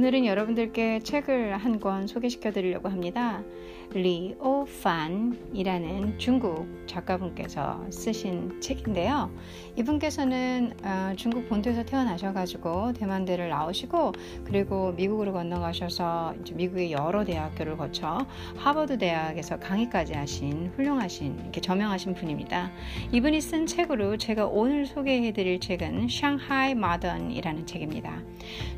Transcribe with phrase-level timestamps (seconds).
[0.00, 3.42] 오늘은 여러분들께 책을 한 권 소개시켜 드리려고 합니다.
[3.92, 9.30] 리오 판이라는 중국 작가분께서 쓰신 책인데요.
[9.76, 14.12] 이분께서는 어, 중국 본토에서 태어나셔가지고 대만대를 나오시고
[14.44, 22.70] 그리고 미국으로 건너가셔서 미국의 여러 대학교를 거쳐 하버드 대학에서 강의까지 하신 훌륭하신 이렇게 저명하신 분입니다.
[23.12, 28.22] 이분이 쓴 책으로 제가 오늘 소개해드릴 책은 샹하이 마던이라는 책입니다.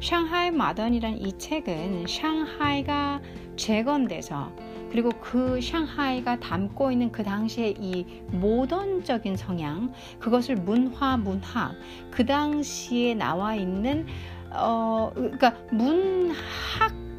[0.00, 3.20] 샹하이 마던이라는 이 책은 샹하이가
[3.56, 4.50] 재건돼서
[4.92, 11.74] 그리고 그 샹하이가 담고 있는 그 당시에 이 모던적인 성향, 그것을 문화, 문학,
[12.10, 14.06] 그 당시에 나와 있는
[14.50, 16.34] 어, 그러니까 문학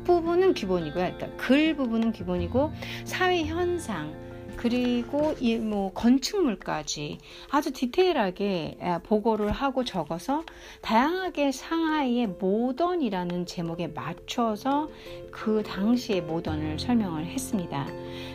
[0.03, 1.15] 부분은 기본이고요.
[1.15, 2.71] 그러니까 글 부분은 기본이고
[3.05, 4.13] 사회 현상,
[4.63, 7.17] 그리고 이 뭐 건축물까지
[7.51, 10.43] 아주 디테일하게 보고를 하고 적어서
[10.81, 14.89] 다양하게 상하이의 모던이라는 제목에 맞춰서
[15.31, 17.87] 그 당시의 모던을 설명을 했습니다.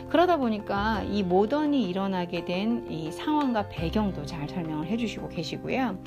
[0.09, 5.97] 그러다 보니까 이 모던이 일어나게 된 이 상황과 배경도 잘 설명을 해주시고 계시고요.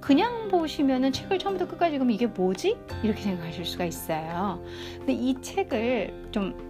[0.00, 2.76] 그냥 보시면은 책을 처음부터 끝까지 그럼 이게 뭐지?
[3.04, 4.62] 이렇게 생각하실 수가 있어요.
[4.98, 6.67] 근데 이 책을 좀 아,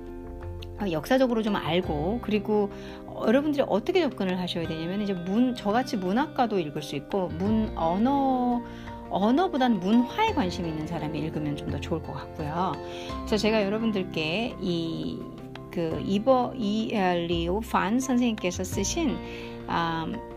[0.90, 2.70] 역사적으로 좀 알고 그리고
[3.26, 8.62] 여러분들이 어떻게 접근을 하셔야 되냐면 이제 문 저같이 문학과도 읽을 수 있고 문 언어
[9.10, 12.72] 언어보다는 문화에 관심이 있는 사람이 읽으면 좀 더 좋을 것 같고요.
[13.20, 15.18] 그래서 제가 여러분들께 이
[15.70, 19.10] 그 이버 이리오 판 선생님께서 쓰신
[19.68, 20.27] 음,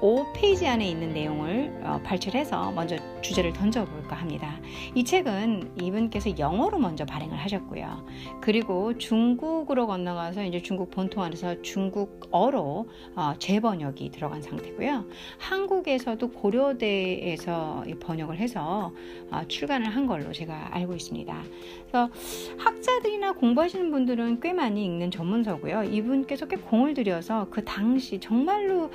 [0.00, 4.60] 5페이지 안에 있는 내용을 어, 발췌해서 먼저 주제를 던져볼까 합니다.
[4.94, 8.06] 이 책은 이분께서 영어로 먼저 발행을 하셨고요.
[8.40, 15.06] 그리고 중국으로 건너가서 이제 중국 본토 안에서 중국어로 어, 재번역이 들어간 상태고요.
[15.38, 18.92] 한국에서도 고려대에서 번역을 해서
[19.30, 21.42] 어, 출간을 한 걸로 제가 알고 있습니다.
[21.86, 22.10] 그래서
[22.58, 25.84] 학자들이나 공부하시는 분들은 꽤 많이 읽는 전문서고요.
[25.84, 28.90] 이분께서 꽤 공을 들여서 그 당시 정말로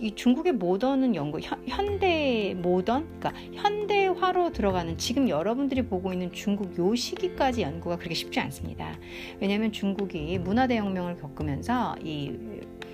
[0.00, 6.76] 이 중국의 모던은 연구 현, 대 모던 그러니까 현대화로 들어가는 지금 여러분들이 보고 있는 중국
[6.78, 8.98] 요 시기까지 연구가 그렇게 쉽지 않습니다.
[9.40, 12.84] 왜냐하면 중국이 문화 대혁명을 겪으면서 이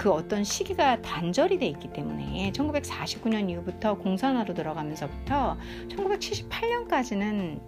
[0.00, 5.58] 그 어떤 시기가 단절이 돼 있기 때문에 1949년 이후부터 공산화로 들어가면서부터
[5.88, 7.60] 1978년까지는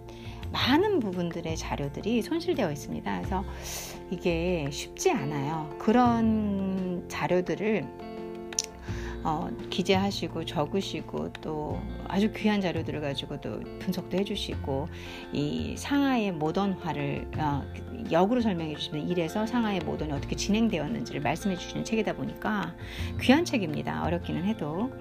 [0.51, 3.17] 많은 부분들의 자료들이 손실되어 있습니다.
[3.19, 3.45] 그래서
[4.09, 5.75] 이게 쉽지 않아요.
[5.77, 7.85] 그런 자료들을
[9.23, 14.87] 어, 기재하시고 적으시고 또 아주 귀한 자료들을 가지고도 분석도 해주시고
[15.31, 17.63] 이 상하의 모던화를 어,
[18.11, 22.75] 역으로 설명해 주시면 이래서 상하의 모던이 어떻게 진행되었는지를 말씀해 주시는 책이다 보니까
[23.21, 24.03] 귀한 책입니다.
[24.05, 24.91] 어렵기는 해도.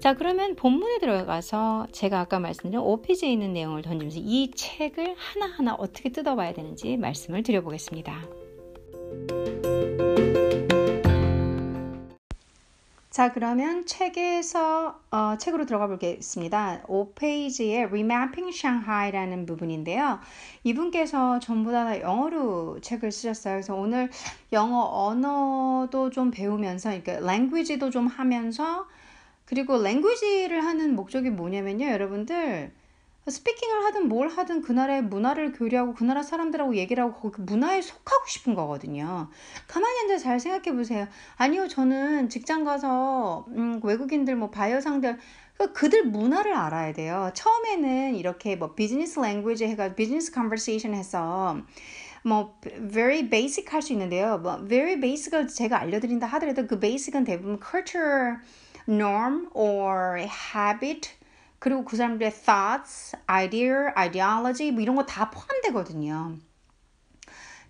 [0.00, 6.08] 자, 그러면 본문에 들어가서 제가 아까 말씀드린 5페이지에 있는 내용을 던지면서 이 책을 하나하나 어떻게
[6.08, 8.39] 뜯어봐야 되는지 말씀을 드려보겠습니다.
[13.20, 16.84] 자, 그러면 책에서 어, 책으로 들어가 보겠습니다.
[16.86, 20.20] 5페이지에 Remapping Shanghai라는 부분인데요.
[20.64, 23.56] 이분께서 전부 다 영어로 책을 쓰셨어요.
[23.56, 24.08] 그래서 오늘
[24.54, 28.88] 영어 언어도 좀 배우면서, 그러니까 language도 좀 하면서,
[29.44, 32.72] 그리고 language를 하는 목적이 뭐냐면요, 여러분들.
[33.30, 37.40] speaking을 하든 뭘 하든 그 나라의 문화를 교류하고 그 나라 사람들하고 얘기를 하고 거기 그
[37.42, 39.28] 문화에 속하고 싶은 거거든요.
[39.68, 41.06] 가만히 앉아 잘 생각해 보세요.
[41.36, 45.18] 아니요, 저는 직장 가서 음, 외국인들 뭐 바이어 상들
[45.56, 47.30] 그 그들 문화를 알아야 돼요.
[47.34, 51.58] 처음에는 이렇게 뭐 business language 해가 business conversation 해서
[52.24, 52.58] 뭐
[52.92, 54.38] very basic 할 수 있는데요.
[54.38, 58.36] 뭐 very basic을 제가 알려드린다 하더라도 그 basic은 대부분 culture
[58.88, 61.19] norm or habit
[61.60, 66.36] 그리고 그 사람들의 thoughts, idea, ideology 뭐 이런 거 다 포함되거든요.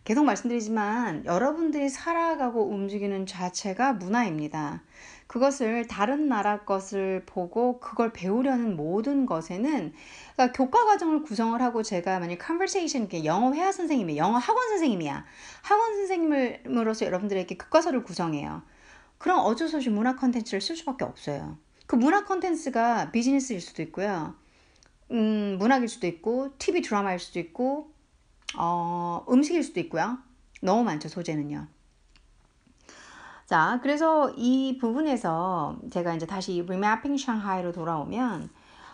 [0.04, 4.82] 계속 말씀드리지만 여러분들이 살아가고 움직이는 자체가 문화입니다.
[5.26, 9.92] 그것을 다른 나라 것을 보고 그걸 배우려는 모든 것에는
[10.34, 15.24] 그러니까 교과 과정을 구성을 하고 제가 만약 conversation 영어 회화 선생님이 영어 학원 선생님이야
[15.62, 18.62] 학원 선생님으로서 여러분들에게 교과서를 구성해요.
[19.18, 21.58] 그럼 어쩔 수 없이 문화 컨텐츠를 쓸 수밖에 없어요.
[21.90, 24.34] 그 문화 컨텐츠가 비즈니스일 수도 있고요.
[25.10, 27.90] 음, 문학일 수도 있고, TV 드라마일 수도 있고,
[28.56, 30.18] 어, 음식일 수도 있고요.
[30.62, 31.66] 너무 많죠, 소재는요.
[33.44, 38.50] 자, 그래서 이 부분에서 제가 이제 다시 Remapping Shanghai로 돌아오면,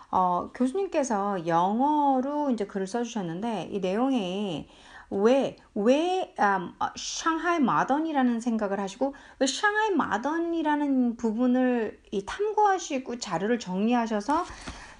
[0.09, 4.67] 어, 교수님께서 영어로 이제 글을 써주셨는데, 이 내용에
[5.09, 14.45] 왜, 왜, 음, 샹하이 마던이라는 생각을 하시고, 왜 샹하이 마던이라는 부분을 이 탐구하시고 자료를 정리하셔서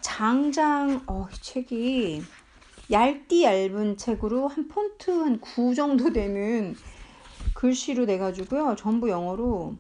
[0.02, 2.24] 장장, 어, 이 책이
[2.90, 6.76] 얇디 얇은 책으로 한 폰트 한 9 정도 되는
[7.54, 8.76] 글씨로 돼가지고요.
[8.78, 9.76] 전부 영어로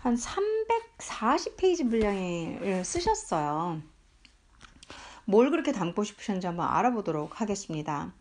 [0.00, 3.80] 한 340페이지 분량을 쓰셨어요.
[5.24, 8.12] 뭘 그렇게 담고 싶으셨는지 한번 알아보도록 하겠습니다.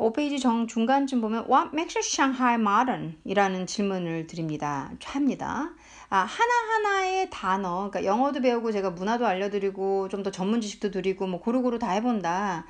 [0.00, 3.16] 5페이지 정 중간쯤 보면 What makes Shanghai modern?
[3.24, 4.90] 이라는 질문을 드립니다.
[5.04, 5.74] 합니다.
[6.08, 11.40] 아, 하나하나의 단어, 그러니까 영어도 배우고 제가 문화도 알려드리고 좀 더 전문 지식도 드리고 뭐
[11.40, 12.64] 고루고루 다 해본다.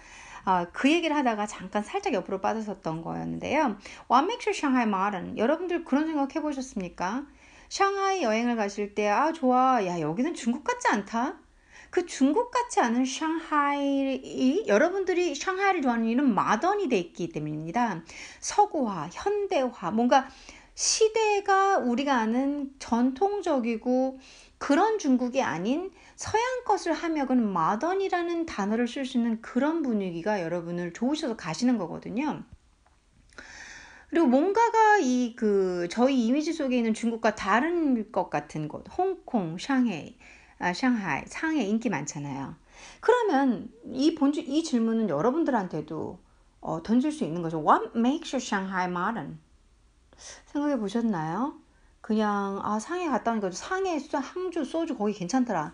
[0.45, 3.77] 아, 그 얘기를 하다가 잠깐 살짝 옆으로 빠졌었던 거였는데요.
[4.11, 5.39] What makes Shanghai modern?
[5.39, 7.27] 여러분들 그런 생각 해보셨습니까?
[7.69, 9.85] 샹하이 여행을 가실 때, 아, 좋아.
[9.87, 11.39] 야, 여기는 중국 같지 않다?
[11.91, 18.03] 그 중국 같지 않은 샹하이, 여러분들이 샹하이를 좋아하는 이유는 마던이 돼 있기 때문입니다.
[18.41, 20.29] 서구화, 현대화, 뭔가
[20.75, 24.19] 시대가 우리가 아는 전통적이고
[24.59, 30.93] 그런 중국이 아닌 서양 것을 하며 그는 마던이라는 단어를 쓸 수 있는 그런 분위기가 여러분을
[30.93, 32.45] 좋으셔서 가시는 거거든요.
[34.11, 40.17] 그리고 뭔가가 이 그 저희 이미지 속에 있는 중국과 다른 것 같은 곳, 홍콩, 샹하이,
[40.61, 42.55] 아, 샹하이, 상해 인기 많잖아요.
[43.01, 46.19] 그러면 이 본주 이 질문은 여러분들한테도
[46.61, 47.59] 어, 던질 수 있는 거죠.
[47.59, 49.39] What makes you Shanghai modern?
[50.47, 51.55] 생각해 보셨나요?
[52.03, 55.73] 그냥 아 상해 갔다 오니까 상해, 항주, 소주 거기 괜찮더라.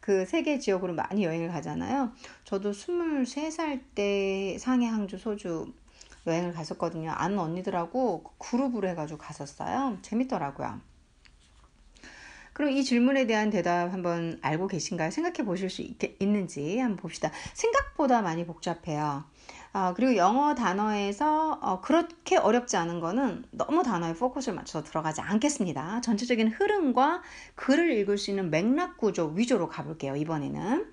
[0.00, 2.12] 그 세계 지역으로 많이 여행을 가잖아요.
[2.44, 5.72] 저도 23살 때 상해, 항주, 소주
[6.26, 7.10] 여행을 갔었거든요.
[7.10, 9.98] 아는 언니들하고 그룹으로 해가지고 갔었어요.
[10.02, 10.80] 재밌더라고요.
[12.58, 15.12] 그럼 이 질문에 대한 대답 한번 알고 계신가요?
[15.12, 17.30] 생각해 보실 수 있, 있는지 한번 봅시다.
[17.54, 19.22] 생각보다 많이 복잡해요.
[19.72, 26.00] 어, 그리고 영어 단어에서 어, 그렇게 어렵지 않은 거는 너무 단어에 포커스를 맞춰서 들어가지 않겠습니다.
[26.00, 27.22] 전체적인 흐름과
[27.54, 30.16] 글을 읽을 수 있는 맥락 구조 위주로 가볼게요.
[30.16, 30.92] 이번에는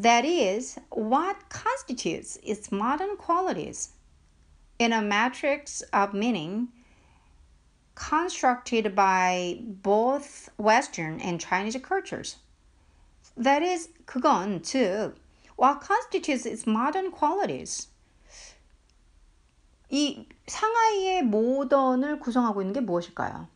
[0.00, 3.92] That is what constitutes its modern qualities.
[4.80, 6.68] in a matrix of meaning
[7.94, 12.36] constructed by both Western and Chinese cultures.
[13.36, 15.16] That is, 그건 즉
[15.56, 17.88] what constitutes its modern qualities.
[19.90, 23.48] 이 상하이의 모던을 구성하고 있는 게 무엇일까요?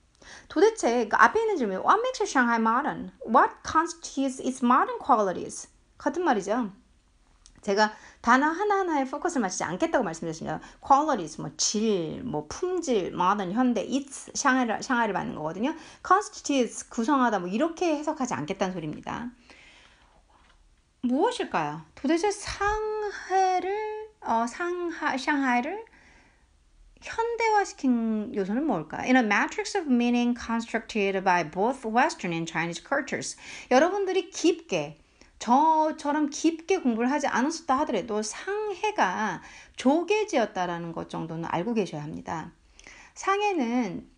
[0.48, 3.12] 도대체 그 앞에 있는 질문 What makes Shanghai modern?
[3.26, 5.68] What constitutes its modern qualities?
[5.96, 6.70] 같은 말이죠.
[7.62, 10.60] 제가 단어 하나하나에 포커스를 맞추지 않겠다고 말씀드렸습니다.
[10.86, 15.74] qualities, 뭐 질, 뭐 품질, modern, 현대, it's, 샹하이를, 샹하이를 받는 거거든요.
[16.06, 19.30] constitutes, 구성하다, 뭐 이렇게 해석하지 않겠다는 소리입니다.
[21.02, 21.82] 무엇일까요?
[21.94, 25.84] 도대체 상해를, 어, 상하, 샹하이를
[27.00, 29.02] 현대화시킨 요소는 뭘까요?
[29.02, 33.36] In a matrix of meaning constructed by both Western and Chinese cultures.
[33.70, 34.98] 여러분들이 깊게
[35.38, 39.42] 저처럼 깊게 공부를 하지 않았었다 하더라도 상해가
[39.76, 42.52] 조개지였다라는 것 정도는 알고 계셔야 합니다.
[43.14, 44.08] 상해는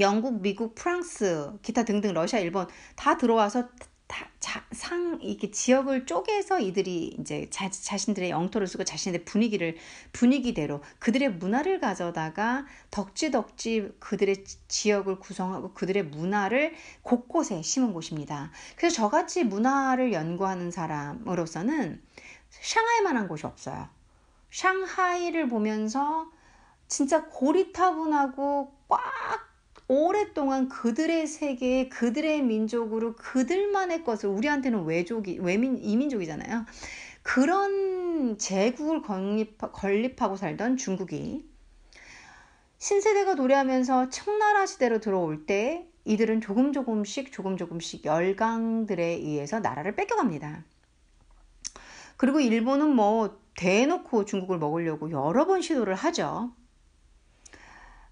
[0.00, 3.68] 영국, 미국, 프랑스, 기타 등등 러시아, 일본 다 들어와서
[4.08, 9.76] 다, 자, 상 이렇게 지역을 쪼개서 이들이 이제 자, 자신들의 영토를 쓰고 자신의 분위기를
[10.12, 18.50] 분위기대로 그들의 문화를 가져다가 덕지덕지 그들의 지역을 구성하고 그들의 문화를 곳곳에 심은 곳입니다.
[18.76, 22.02] 그래서 저같이 문화를 연구하는 사람으로서는
[22.50, 23.88] 샹하이 만한 곳이 없어요.
[24.50, 26.30] 샹하이를 보면서
[26.86, 29.47] 진짜 고리타분하고 꽉
[29.88, 36.66] 오랫동안 그들의 세계에 그들의 민족으로 그들만의 것을 우리한테는 외족이 외민 이민족이잖아요.
[37.22, 41.48] 그런 제국을 건립, 건립하고 살던 중국이
[42.76, 50.64] 신세대가 도래하면서 청나라 시대로 들어올 때 이들은 조금 조금씩 조금 조금씩 열강들에 의해서 나라를 뺏겨갑니다.
[52.16, 56.52] 그리고 일본은 뭐 대놓고 중국을 먹으려고 여러 번 시도를 하죠.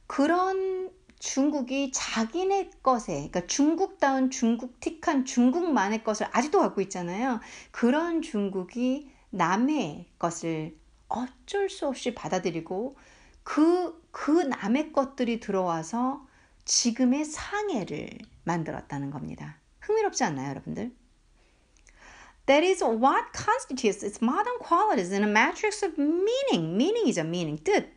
[0.06, 7.40] 그런 중국이 자기네 것에, 그러니까 중국다운 중국틱한 중국만의 것을 아직도 갖고 있잖아요.
[7.70, 10.76] 그런 중국이 남의 것을
[11.08, 12.96] 어쩔 수 없이 받아들이고
[13.42, 16.26] 그, 그 남의 것들이 들어와서
[16.64, 18.10] 지금의 상해를
[18.44, 19.58] 만들었다는 겁니다.
[19.80, 20.92] 흥미롭지 않나요, 여러분들?
[22.46, 26.76] That is what constitutes its modern qualities in a matrix of meaning.
[26.76, 27.62] Meaning이죠, meaning.
[27.62, 27.95] 뜻.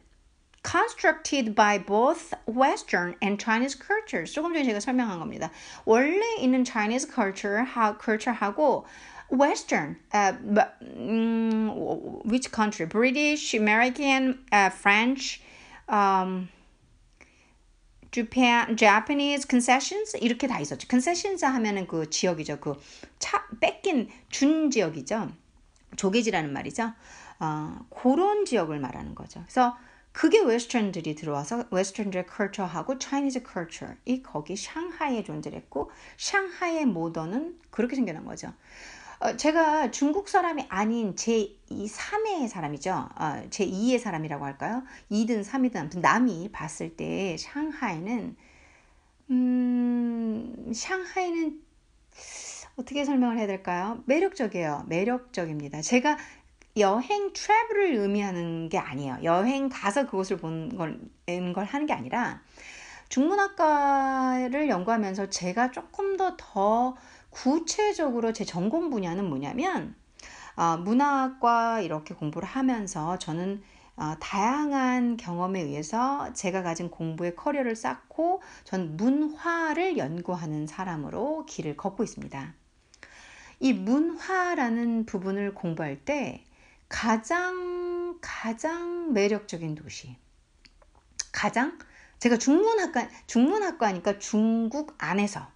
[0.64, 4.34] Constructed by both Western and Chinese cultures.
[4.34, 5.52] 조금 전에 제가 설명한 겁니다.
[5.86, 8.86] 원래 있는 Chinese culture, 하, culture하고
[9.32, 10.34] Western, uh,
[10.98, 11.70] um,
[12.26, 12.86] which country?
[12.88, 15.42] British, American, uh, French,
[15.88, 16.50] um,
[18.12, 20.88] Japan, Japanese concessions 이렇게 다 있었죠.
[20.90, 22.60] concessions 하면은 그 지역이죠.
[22.60, 22.76] 그
[23.20, 25.30] 차 뺏긴 준 지역이죠.
[25.96, 26.94] 조개지라는 말이죠.
[27.40, 29.42] 어, 그런 지역을 말하는 거죠.
[29.42, 29.78] 그래서
[30.12, 38.26] 그게 웨스턴들이 들어와서 웨스턴들의 컬처하고 차이니즈 컬처 이 거기 샹하이에 존재했고 샹하이의 모던은 그렇게 생겨난
[38.26, 38.52] 거죠.
[39.20, 43.10] 어, 제가 중국 사람이 아닌 제 2, 3의 사람이죠.
[43.16, 44.84] 어, 제 2의 사람이라고 할까요?
[45.12, 48.36] 2든 3이든 아무튼 남이 봤을 때 샹하이는
[49.32, 51.62] 음, 샹하이는
[52.78, 54.02] 어떻게 설명을 해야 될까요?
[54.06, 54.86] 매력적이에요.
[54.88, 55.82] 매력적입니다.
[55.82, 56.18] 제가
[56.80, 59.20] 여행 트래블을 의미하는 게 아니에요.
[59.24, 61.00] 여행 가서 그곳을 보는 걸,
[61.54, 62.42] 걸 하는 게 아니라
[63.10, 66.96] 중문학과를 연구하면서 제가 조금 더더
[67.30, 69.96] 구체적으로 제 전공 분야는 뭐냐면
[70.56, 73.62] 어, 문학과 이렇게 공부를 하면서 저는
[73.96, 82.04] 어, 다양한 경험에 의해서 제가 가진 공부의 커리어를 쌓고 전 문화를 연구하는 사람으로 길을 걷고
[82.04, 82.54] 있습니다.
[83.62, 86.46] 이 문화라는 부분을 공부할 때
[86.90, 90.18] 가장 가장 매력적인 도시
[91.32, 91.78] 가장
[92.18, 95.48] 제가 중문학과 중문학과니까 중국 안에서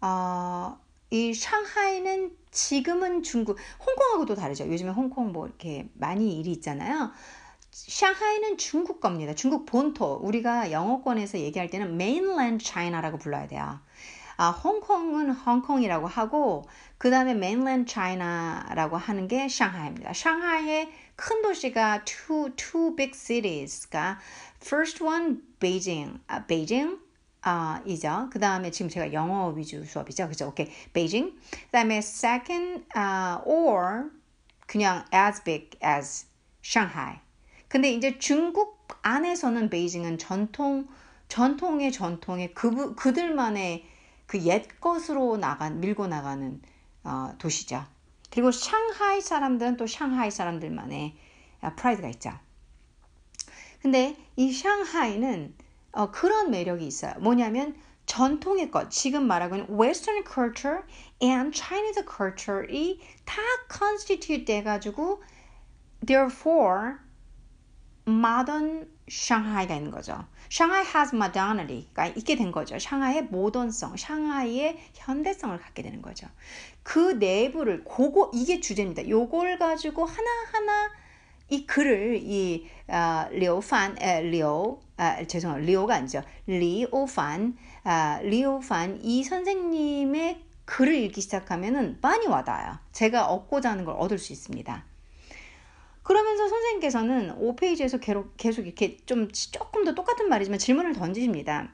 [0.00, 0.78] 어,
[1.10, 4.66] 이 샹하이는 지금은 중국 홍콩하고도 다르죠.
[4.68, 7.10] 요즘에 홍콩 뭐 이렇게 많이 일이 있잖아요.
[7.70, 9.34] 샹하이는 중국 겁니다.
[9.34, 10.14] 중국 본토.
[10.22, 13.80] 우리가 영어권에서 얘기할 때는 mainland China라고 불러야 돼요.
[14.40, 16.66] 아, 홍콩은 홍콩이라고 하고
[16.96, 20.14] 그 다음에 mainland China라고 하는 게 샹하이입니다.
[20.14, 24.18] 샹하이의 큰 도시가 two, two big cities가
[24.62, 26.96] first one Beijing, 아, Beijing
[27.42, 28.30] 아, 이죠.
[28.32, 30.28] 그 다음에 지금 제가 영어 위주 수업이죠.
[30.28, 30.48] 그죠?
[30.48, 30.70] 오케이.
[30.94, 31.38] 베이징.
[31.50, 34.10] 그 다음에 second, uh, or
[34.66, 36.24] 그냥 as big as
[36.64, 37.20] Shanghai.
[37.68, 40.88] 근데 이제 중국 안에서는 베이징은 전통,
[41.28, 43.99] 전통의 전통의 그, 그들만의
[44.30, 46.62] 그 옛 것으로 나간 밀고 나가는
[47.02, 47.84] 어, 도시죠.
[48.30, 51.16] 그리고 샹하이 사람들은 또 샹하이 사람들만의
[51.62, 52.30] 어, 프라이드가 있죠.
[53.82, 55.52] 근데 이 샹하이는
[55.90, 57.14] 어, 그런 매력이 있어요.
[57.18, 57.74] 뭐냐면
[58.06, 60.82] 전통의 것, 지금 말하고 있는 Western culture
[61.20, 65.24] and Chinese culture이 다 constitute 돼가지고
[66.06, 66.98] therefore
[68.06, 70.24] modern 샹하이가 있는 거죠.
[70.50, 72.78] 샹하이 has modernity가 있게 된 거죠.
[72.78, 76.28] 샹하이의 모던성, 샹하이의 현대성을 갖게 되는 거죠.
[76.82, 79.08] 그 내부를 고거 이게 주제입니다.
[79.08, 80.90] 요걸 가지고 하나하나
[81.48, 85.64] 이 글을 이 어, 리오판 에, 리오 아, 죄송해요.
[85.64, 86.22] 리오가 아니죠.
[86.46, 92.78] 리오판 아, 리오판 이 선생님의 글을 읽기 시작하면은 많이 와닿아요.
[92.92, 94.84] 제가 얻고자 하는 걸 얻을 수 있습니다.
[96.10, 98.00] 그러면서 선생님께서는 5페이지에서
[98.36, 101.72] 계속 이렇게 좀 조금 더 똑같은 말이지만 질문을 던지십니다.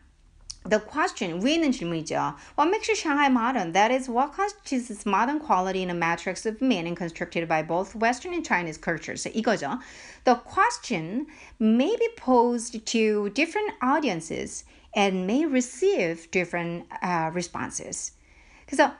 [0.69, 2.37] The question, 위에는 질문이죠.
[2.59, 3.73] What makes you Shanghai modern?
[3.73, 8.35] That is, what constitutes modern quality in a matrix of meaning constructed by both Western
[8.35, 9.25] and Chinese cultures?
[9.25, 9.81] 이거죠.
[10.25, 11.29] The question
[11.59, 18.13] may be posed to different audiences and may receive different uh, responses.
[18.69, 18.93] 그래서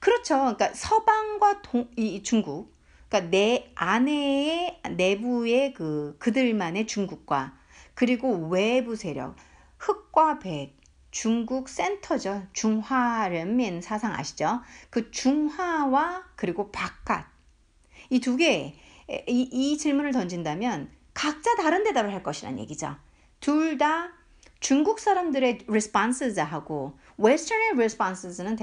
[0.00, 0.56] 그렇죠.
[0.56, 2.79] 그러니까 서방과 동, 이 중국
[3.10, 7.58] 그러니까 내 안에의 내부의 그 그들만의 중국과
[7.94, 9.36] 그리고 외부 세력
[9.78, 10.78] 흑과 백
[11.10, 12.46] 중국 센터죠.
[12.52, 14.60] 중화ren민 사상 아시죠?
[14.90, 17.26] 그 중화와 그리고 바깥
[18.10, 18.76] 이 두 개
[19.28, 22.96] 이, 이 질문을 던진다면 각자 다른 대답을 할 것이란 얘기죠.
[23.40, 24.12] 둘 다
[24.60, 28.56] 중국 사람들의 responses하고 western의 responses는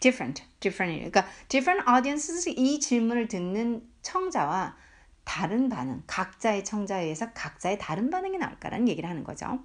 [0.00, 0.98] different, different.
[0.98, 4.76] 그러니까 different audiences 이 질문을 듣는 청자와
[5.24, 9.60] 다른 반응, 각자의 청자에 의해서 각자의 다른 반응이 나올까라는 얘기를 하는 거죠.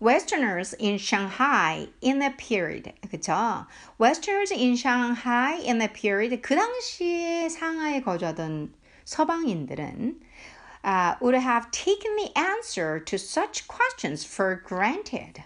[0.00, 2.92] Westerners in Shanghai in the period.
[3.10, 3.66] 그쵸?
[4.00, 6.40] Westerners in Shanghai in the period.
[6.40, 8.72] 그 당시에 상하이에 거주하던
[9.04, 10.20] 서방인들은
[10.84, 15.42] uh, would have taken the answer to such questions for granted.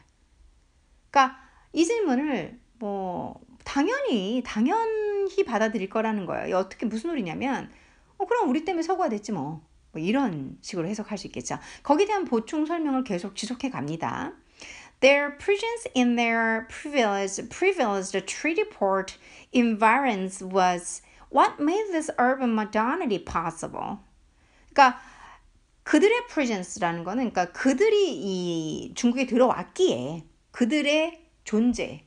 [1.11, 1.38] 그러니까
[1.73, 6.57] 이 질문을 뭐 당연히 당연히 받아들일 거라는 거예요.
[6.57, 7.71] 어떻게 무슨 소리냐면
[8.19, 9.62] 어, 그럼 우리 때문에 서구가 됐지 뭐.
[9.93, 11.61] 뭐 이런 식으로 해석할 수 있겠죠.
[11.85, 14.33] 거기에 대한 보충 설명을 계속 지속해 갑니다.
[14.99, 19.17] Their presence in their privileged, privileged treaty port
[19.55, 23.99] environs was what made this urban modernity possible.
[24.73, 24.99] 그러니까
[25.85, 32.07] 그들의 presence라는 거는 그러니까 그들이 이 중국에 들어왔기에 그들의 존재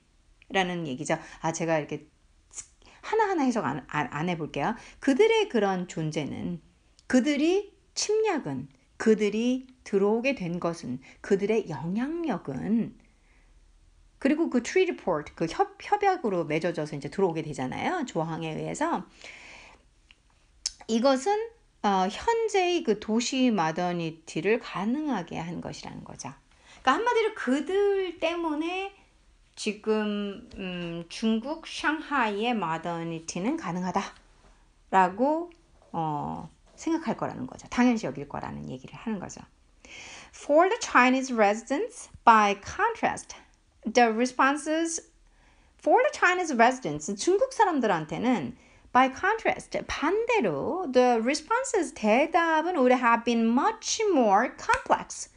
[0.56, 1.18] 라는 얘기죠.
[1.42, 2.08] 아, 제가 이렇게
[3.02, 4.74] 하나하나 해석 안, 안, 안 해볼게요.
[5.00, 6.62] 그들의 그런 존재는
[7.08, 12.98] 그들이 침략은 그들이 들어오게 된 것은 그들의 영향력은
[14.18, 18.06] 그리고 그 treaty port 그 협, 협약으로 맺어져서 이제 들어오게 되잖아요.
[18.06, 19.06] 조항에 의해서
[20.88, 21.50] 이것은
[21.84, 26.34] 어, 현재의 그 도시 modernity를 가능하게 한 것이라는 거죠.
[26.82, 29.05] 그러니까 한마디로 그들 때문에
[29.56, 35.52] 지금 음, 중국 샹하이의 마더니티는 가능하다라고
[35.94, 37.68] 어, 생각할 거라는 거죠.
[37.70, 39.42] 당연시 여길 거라는 얘기를 하는 거죠.
[40.34, 43.36] For the Chinese residents, by contrast,
[43.94, 45.02] the responses
[45.80, 48.58] for the Chinese residents, 중국 사람들한테는
[48.92, 55.30] by contrast, 반대로 the responses 대답은 would have been much more complex.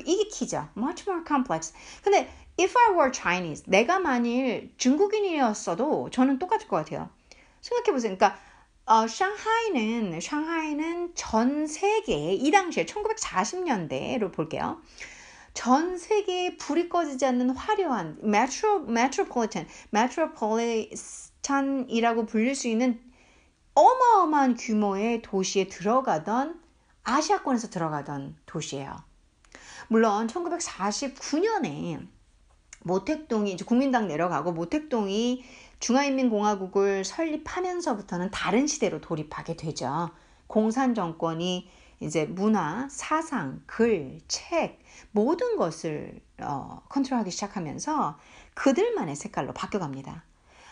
[0.00, 0.68] 이게 키죠.
[0.76, 1.74] much more complex.
[2.02, 7.10] 근데 if I were Chinese, 내가 만일 중국인이었어도 저는 똑같을 것 같아요.
[7.60, 8.16] 생각해 보세요.
[8.16, 8.38] 그러니까
[8.84, 14.82] 어, 샹하이는 샹하이는 전 세계 이 당시에 1940년대로 볼게요.
[15.54, 23.00] 전 세계에 불이 꺼지지 않는 화려한 메트로 메트로폴리탄 메트로폴리탄이라고 불릴 수 있는
[23.74, 26.60] 어마어마한 규모의 도시에 들어가던
[27.04, 29.02] 아시아권에서 들어가던 도시예요.
[29.88, 32.06] 물론 1949년에
[32.84, 35.44] 모택동이 이제 국민당 내려가고 모택동이
[35.80, 40.10] 중화인민공화국을 설립하면서부터는 다른 시대로 돌입하게 되죠.
[40.46, 41.68] 공산 정권이
[42.00, 44.80] 이제 문화, 사상, 글, 책
[45.12, 48.18] 모든 것을 어, 컨트롤하기 시작하면서
[48.54, 50.24] 그들만의 색깔로 바뀌어갑니다.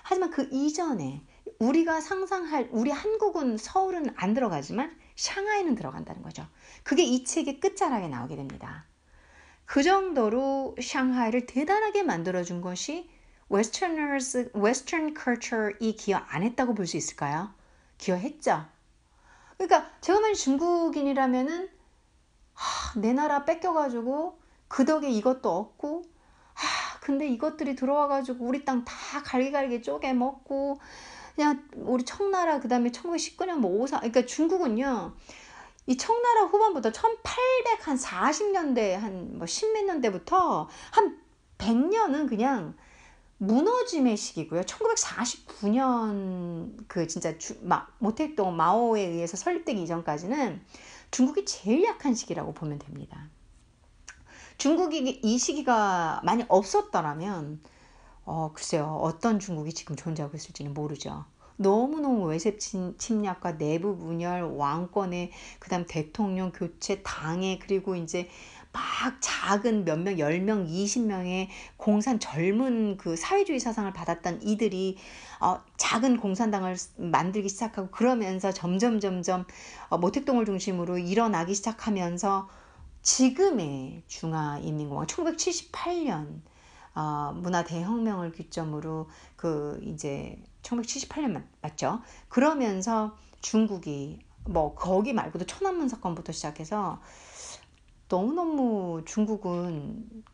[0.03, 1.23] 하지만 그 이전에
[1.59, 6.47] 우리가 상상할 우리 한국은 서울은 안 들어가지만 샹하이는 들어간다는 거죠.
[6.83, 8.87] 그게 이 책의 끝자락에 나오게 됩니다.
[9.71, 13.09] 그 정도로 샹하이를 대단하게 만들어준 것이
[13.49, 17.55] westerners, western culture이 기여 안 했다고 볼 수 있을까요?
[17.97, 18.67] 기여했죠.
[19.57, 21.69] 그러니까 제가 만약 중국인이라면은
[22.53, 26.03] 하, 내 나라 뺏겨가지고 그 덕에 이것도 얻고
[26.53, 30.81] 하, 근데 이것들이 들어와가지고 우리 땅 다 갈기갈기 쪼개 먹고
[31.37, 35.15] 그냥 우리 청나라 그 다음에 1919년 뭐 오사 그러니까 중국은요
[35.87, 41.19] 이 청나라 후반부터 1840년대 한뭐 십몇 년대부터 한
[41.59, 42.77] 100년은 그냥
[43.39, 44.61] 무너짐의 시기고요.
[44.63, 50.61] 1949년 그 진짜 주, 마, 모택동 마오에 의해서 설립되기 이전까지는
[51.11, 53.31] 중국이 제일 약한 시기라고 보면 됩니다.
[54.59, 57.63] 중국이 이 시기가 많이 없었더라면
[58.27, 61.25] 어, 글쎄요 어떤 중국이 지금 존재하고 있을지는 모르죠.
[61.61, 68.31] 너무너무 외세 침략과 내부 분열, 왕권의 그다음 대통령 교체, 당의 그리고 이제
[68.73, 68.83] 막
[69.21, 74.97] 작은 몇 명, 10명, 20명의 공산 젊은 그 사회주의 사상을 받았던 이들이
[75.41, 79.45] 어, 작은 공산당을 만들기 시작하고 그러면서 점점 점점
[79.91, 82.49] 어, 모택동을 중심으로 일어나기 시작하면서
[83.03, 86.41] 지금의 중화인민공화국 1978년
[86.95, 92.01] 어, 문화 대혁명을 기점으로 그 이제 1978년 맞죠?
[92.29, 97.01] 그러면서 중국이 뭐 거기 말고도 천안문 사건부터 시작해서
[98.09, 100.25] 너무너무 중국은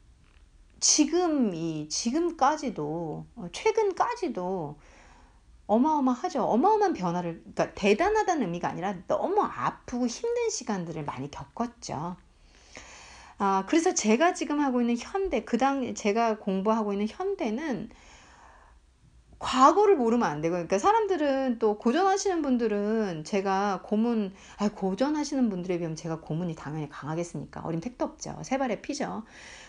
[0.80, 4.78] 지금 이 지금까지도 어, 최근까지도
[5.66, 6.44] 어마어마하죠.
[6.44, 12.16] 어마어마한 변화를 그러니까 대단하다는 의미가 아니라 너무 아프고 힘든 시간들을 많이 겪었죠.
[13.38, 17.90] 아, 그래서 제가 지금 하고 있는 현대, 그 당, 제가 공부하고 있는 현대는
[19.38, 25.96] 과거를 모르면 안 되고 그러니까 사람들은 또 고전하시는 분들은 제가 고문 아 고전하시는 분들에 비하면
[25.96, 27.61] 제가 고문이 당연히 강하겠습니까?
[27.64, 28.37] 어림 택도 없죠.
[28.42, 29.25] 새 발의 피죠.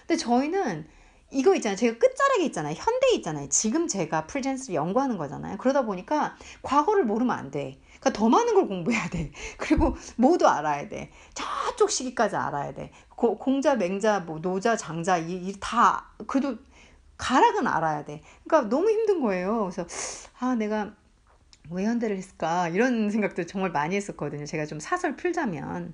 [0.07, 0.87] 근데 저희는
[1.31, 1.75] 이거 있잖아요.
[1.75, 2.73] 제가 끝자락에 있잖아요.
[2.77, 3.49] 현대에 있잖아요.
[3.49, 5.57] 지금 제가 presence를 연구하는 거잖아요.
[5.57, 7.81] 그러다 보니까 과거를 모르면 안돼.
[7.99, 9.31] 그러니까 더 많은 걸 공부해야 돼.
[9.57, 11.11] 그리고 모두 알아야 돼.
[11.33, 12.91] 저쪽 시기까지 알아야 돼.
[13.09, 16.55] 고, 공자 맹자 뭐 노자 장자 이 다 그래도
[17.17, 18.21] 가락은 알아야 돼.
[18.43, 19.69] 그러니까 너무 힘든 거예요.
[19.71, 19.85] 그래서
[20.39, 20.93] 아 내가
[21.69, 24.45] 왜 현대를 했을까 이런 생각도 정말 많이 했었거든요.
[24.45, 25.93] 제가 좀 사설 풀자면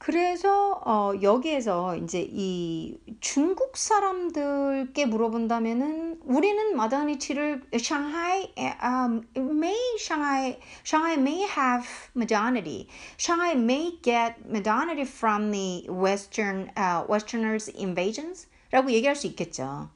[0.00, 8.50] 그래서 어, 여기에서 이제 이 중국 사람들께 물어본다면은 우리는 마더니티를 Shanghai
[8.82, 11.86] um, may Shanghai Shanghai may have
[12.16, 12.88] modernity.
[13.18, 18.46] Shanghai may get modernity from the Western uh, Westerners invasions.
[18.70, 19.90] 라고 얘기할 수 있겠죠.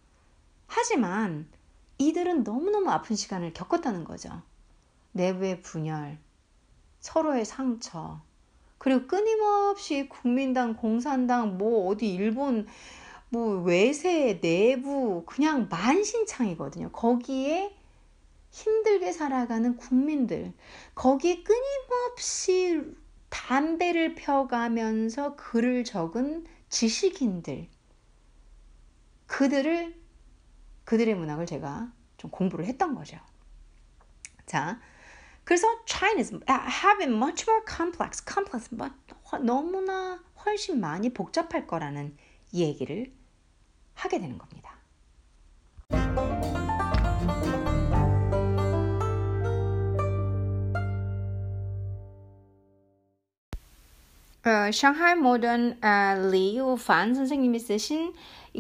[0.66, 1.48] 하지만
[1.98, 4.42] 이들은 너무너무 아픈 시간을 겪었다는 거죠.
[5.12, 6.18] 내부의 분열,
[7.00, 8.20] 서로의 상처,
[8.78, 12.66] 그리고 끊임없이 국민당, 공산당, 뭐 어디 일본,
[13.28, 16.90] 뭐 외세, 내부, 그냥 만신창이거든요.
[16.92, 17.74] 거기에
[18.50, 20.52] 힘들게 살아가는 국민들,
[20.94, 22.94] 거기에 끊임없이
[23.28, 27.68] 담배를 펴가면서 글을 적은 지식인들,
[29.34, 30.00] 그들을
[30.84, 33.18] 그들의 문학을 제가 좀 공부를 했던 거죠.
[34.46, 34.80] 자,
[35.42, 38.70] 그래서 China is having much more complex, complex,
[39.42, 42.16] 너무나 훨씬 많이 복잡할 거라는
[42.54, 43.12] 얘기를
[43.94, 44.78] 하게 되는 겁니다.
[54.46, 58.12] 어, 샹하이 모던 어, 리우판 선생님이 쓰신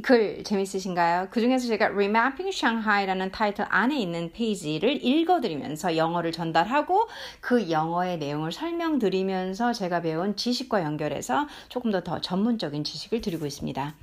[0.02, 1.28] 글 재밌으신가요?
[1.30, 7.06] 그 중에서 제가 Remapping Shanghai라는 타이틀 안에 있는 페이지를 읽어드리면서 영어를 전달하고
[7.40, 13.94] 그 영어의 내용을 설명드리면서 제가 배운 지식과 연결해서 조금 더 더 전문적인 지식을 드리고 있습니다.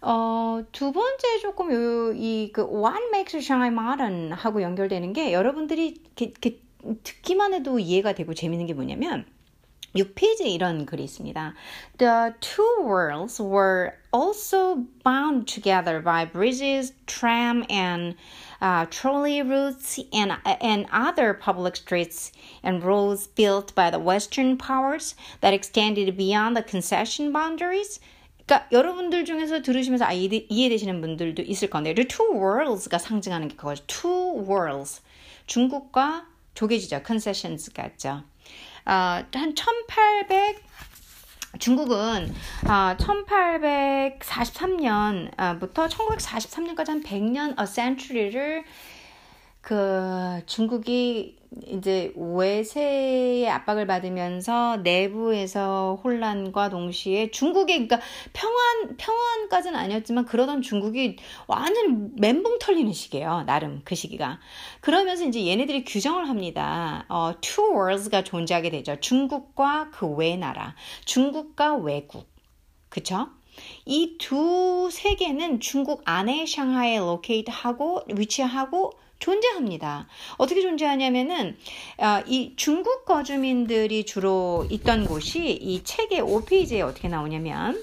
[0.00, 6.00] 어, 두 번째 조금 요, 이, 그, What makes Shanghai modern 하고 연결되는 게 여러분들이
[6.16, 6.60] 이렇게
[7.02, 9.26] 듣기만 해도 이해가 되고 재밌는 게 뭐냐면,
[9.95, 11.53] 6페이지에 이런 글이 있습니다.
[11.97, 18.15] The two worlds were also bound together by bridges, tram, and
[18.61, 22.31] uh, trolley routes and, and other public streets
[22.63, 27.99] and roads built by the Western powers that extended beyond the concession boundaries.
[28.47, 33.83] 그러니까 여러분들 중에서 들으시면서 아, 이해되시는 분들도 있을 건데 the two worlds가 상징하는 게 그거죠.
[33.87, 35.01] two worlds.
[35.47, 37.01] 중국과 조개지죠.
[37.05, 38.23] concessions가죠.
[38.86, 40.64] 어, 한 1800,
[41.58, 48.64] 중국은 어, 1843년부터 1943년까지 한 100년 a century를
[49.66, 51.34] 그 중국이
[51.66, 57.98] 이제 외세의 압박을 받으면서 내부에서 혼란과 동시에 중국의 그러니까
[58.32, 61.16] 평안 평안까지는 아니었지만 그러던 중국이
[61.48, 63.42] 완전히 멘붕 털리는 시기예요.
[63.46, 64.38] 나름 그 시기가.
[64.80, 67.04] 그러면서 이제 얘네들이 규정을 합니다.
[67.08, 69.00] 어, worlds가 존재하게 되죠.
[69.00, 70.76] 중국과 그 외 나라,
[71.06, 72.28] 중국과 외국.
[72.88, 73.26] 그쵸?
[73.84, 80.06] 이 두 세계는 중국 안에 샹하이에 로케이트하고 위치하고 존재합니다.
[80.36, 81.56] 어떻게 존재하냐면은
[81.98, 87.82] 어, 이 중국 거주민들이 주로 있던 곳이 이 책의 5페이지에 어떻게 나오냐면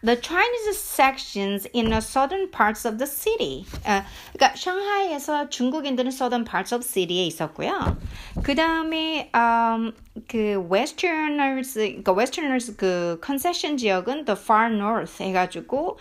[0.00, 3.66] The Chinese sections in the southern parts of the city.
[3.84, 7.98] 어, 그러니까 샹하이에서 중국인들은 southern parts of city에 있었고요.
[8.44, 9.92] 그 다음에 um,
[10.26, 15.98] 그 westerners, 그러니까 westerners 그 concession 지역은 the far north 해가지고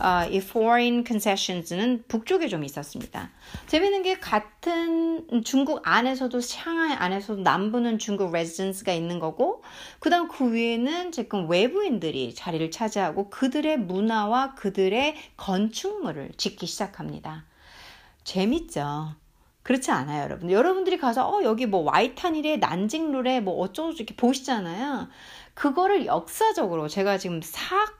[0.00, 3.30] 어, 이 foreign concessions는 북쪽에 좀 있었습니다.
[3.66, 9.62] 재밌는 게 같은 중국 안에서도 샹하이 안에서도 남부는 중국 residence가 있는 거고
[9.98, 17.44] 그다음 그 위에는 지금 외부인들이 자리를 차지하고 그들의 문화와 그들의 건축물을 짓기 시작합니다.
[18.24, 19.19] 재밌죠.
[19.70, 20.50] 그렇지 않아요, 여러분.
[20.50, 25.06] 여러분들이 가서 어 여기 뭐 와이탄이래, 난징루래, 뭐 어쩌고 이렇게 보시잖아요.
[25.54, 27.96] 그거를 역사적으로 제가 지금 싹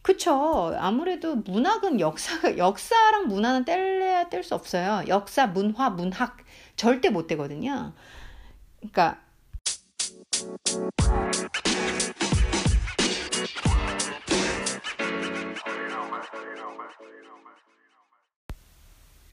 [0.00, 0.74] 그쵸.
[0.78, 5.04] 아무래도 문학은 역사가, 역사랑 문화는 뗄래야 뗄 수 없어요.
[5.06, 6.38] 역사, 문화, 문학.
[6.76, 7.92] 절대 못 되거든요.
[8.80, 9.20] 그러니까,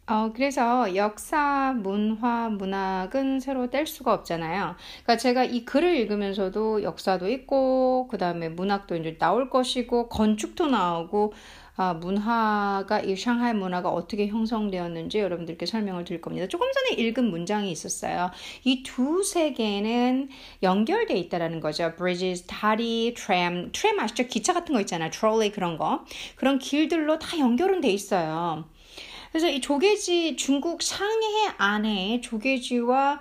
[0.10, 4.76] 어, 그래서 역사, 문화, 문학은 새로 뗄 수가 없잖아요.
[5.04, 11.34] 그러니까 제가 이 글을 읽으면서도 역사도 있고, 그 다음에 문학도 이제 나올 것이고, 건축도 나오고,
[11.76, 16.48] 아, 문화가, 이 샹하이 문화가 어떻게 형성되었는지 여러분들께 설명을 드릴 겁니다.
[16.48, 18.32] 조금 전에 읽은 문장이 있었어요.
[18.66, 20.30] 이 두 세계는
[20.64, 21.94] 연결돼 있다라는 거죠.
[21.96, 24.26] bridges, 다리, tram, tram 아시죠?
[24.28, 25.12] 기차 같은 거 있잖아요.
[25.12, 26.04] trolley 그런 거.
[26.36, 28.66] 그런 길들로 다 연결은 돼 있어요.
[29.32, 33.20] 그래서 이 조개지 중국 상해 안에 조계지와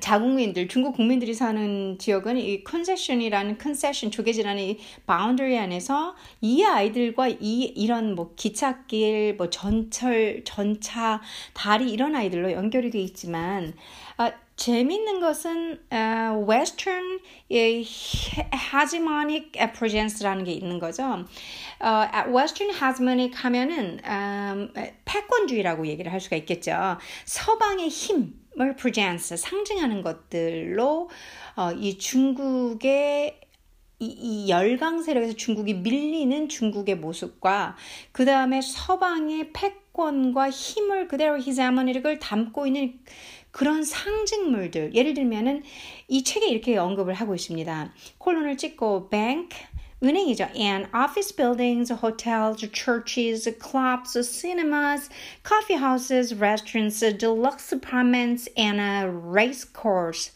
[0.00, 7.72] 자국민들, 중국 국민들이 사는 지역은 이 concession이라는 concession 조계지라는 이 boundary 안에서 이 아이들과 이
[7.76, 11.22] 이런 뭐 기찻길, 뭐 전철, 전차,
[11.54, 13.72] 다리 이런 아이들로 연결이 돼 있지만
[14.18, 21.24] 아, 재밌는 것은 uh, Western hegemonic presence라는 게 있는 거죠.
[21.80, 24.70] Uh, Western hegemonic 하면은 um,
[25.06, 26.98] 패권주의라고 얘기를 할 수가 있겠죠.
[27.24, 31.08] 서방의 힘을 presence 상징하는 것들로
[31.56, 33.40] 어, 이 중국의
[33.98, 37.76] 이, 이 열강 세력에서 중국이 밀리는 중국의 모습과
[38.12, 43.00] 그 다음에 서방의 패권과 힘을 그대로 히자머니를 담고 있는
[43.50, 45.62] 그런 상징물들 예를 들면은
[46.08, 47.92] 이 책에 이렇게 언급을 하고 있습니다.
[48.18, 49.56] 콜론을 찍고 bank
[50.02, 50.48] 은행이죠.
[50.56, 55.10] And office buildings, hotels, churches, clubs, cinemas,
[55.46, 60.32] coffee houses, restaurants, deluxe apartments, and a race course.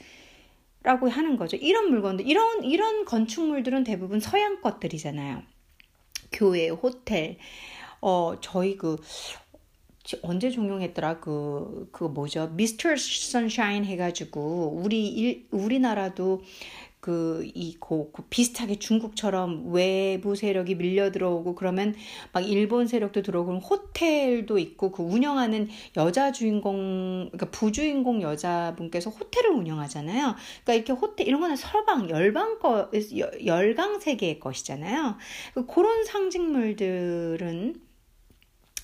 [0.83, 1.57] 라고 하는 거죠.
[1.57, 5.42] 이런 물건들, 이런, 이런 건축물들은 대부분 서양 것들이잖아요.
[6.31, 7.38] 교회, 호텔,
[8.03, 8.98] 어, 저희 그,
[10.23, 16.43] 언제 종용했더라 그 그 뭐죠 미스터 선샤인 해가지고 우리 일, 우리나라도
[17.01, 21.95] 그이고 그 비슷하게 중국처럼 외부 세력이 밀려 들어오고 그러면
[22.33, 30.35] 막 일본 세력도 들어오고 호텔도 있고 그 운영하는 여자 주인공 그러니까 부주인공 여자분께서 호텔을 운영하잖아요.
[30.64, 32.90] 그러니까 이렇게 호텔 이런 거는 서방 열방 거
[33.45, 35.17] 열강 세계의 것이잖아요.
[35.53, 37.84] 그 그런 상징물들은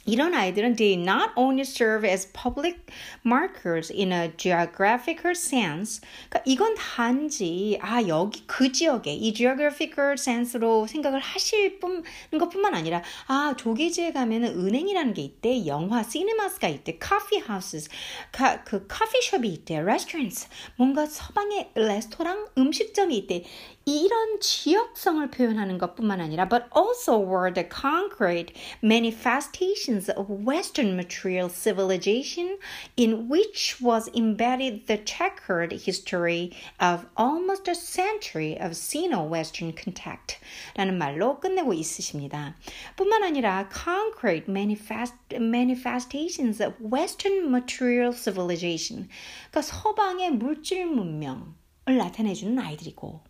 [0.06, 2.78] 이런 아이들은 they not only serve as public
[3.24, 6.00] markers in a geographical sense.
[6.28, 12.02] 그러니까 이건 단지 아 여기 그 지역에 이 geographical sense로 생각을 하실 뿐
[12.36, 17.90] 것뿐만 아니라 아 조기지에 가면은 은행이라는 게 있대, 영화 시네마스가 있대, coffee houses
[18.32, 23.44] 가, 그 커피숍이 있대, restaurants 뭔가 서방의 레스토랑 음식점이 있대.
[23.89, 28.51] 이런 지역성을 표현하는 것뿐만 아니라 but also were the concrete
[28.83, 32.57] manifestations of Western material civilization
[32.97, 40.39] in which was embedded the checkered history of almost a century of Sino-Western contact
[40.75, 42.55] 라는 말로 끝내고 있으십니다.
[42.95, 49.07] 뿐만 아니라 concrete manifest, manifestations of Western material civilization
[49.51, 51.45] 그러니까 서방의 물질 문명을
[51.85, 53.21] 나타내주는 아이들이고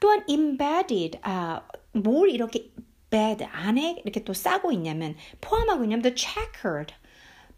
[0.00, 2.70] 또한 embedded, 아, 뭘 이렇게
[3.10, 6.94] bed 안에 이렇게 또 싸고 있냐면 포함하고 있냐면 the checkered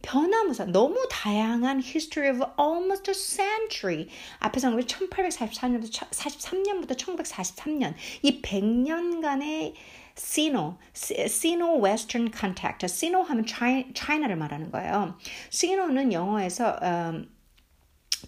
[0.01, 4.09] 변화무사 너무 다양한 history of almost a century
[4.41, 9.75] 앞에서 는 1844년부터 43년부터 1943년 이 100년간의
[10.15, 12.85] Sino, Sino Western Contact.
[12.85, 15.17] Sino 하면 China를 말하는 거예요.
[15.51, 17.31] Sino는 영어에서 um,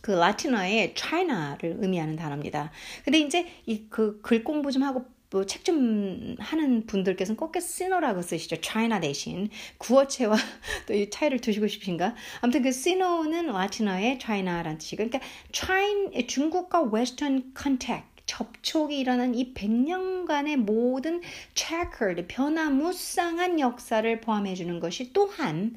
[0.00, 2.70] 그 라틴어의 China를 의미하는 단어입니다.
[3.04, 8.57] 근데 이제 이 그 글 공부 좀 하고 뭐책좀 하는 분들께서는 꼭 시노라고 쓰시죠.
[8.62, 10.37] China 대신 구어체와
[10.87, 12.14] 또 이 차이를 두시고 싶으신가?
[12.40, 15.20] 아무튼 그 시노는 라틴어의 China라는 뜻이고, 그러니까
[15.52, 21.20] China, 중국과 Western contact 접촉이 일어난 이 100년간의 모든
[21.54, 25.74] checkered, 변화무쌍한 역사를 포함해 주는 것이 또한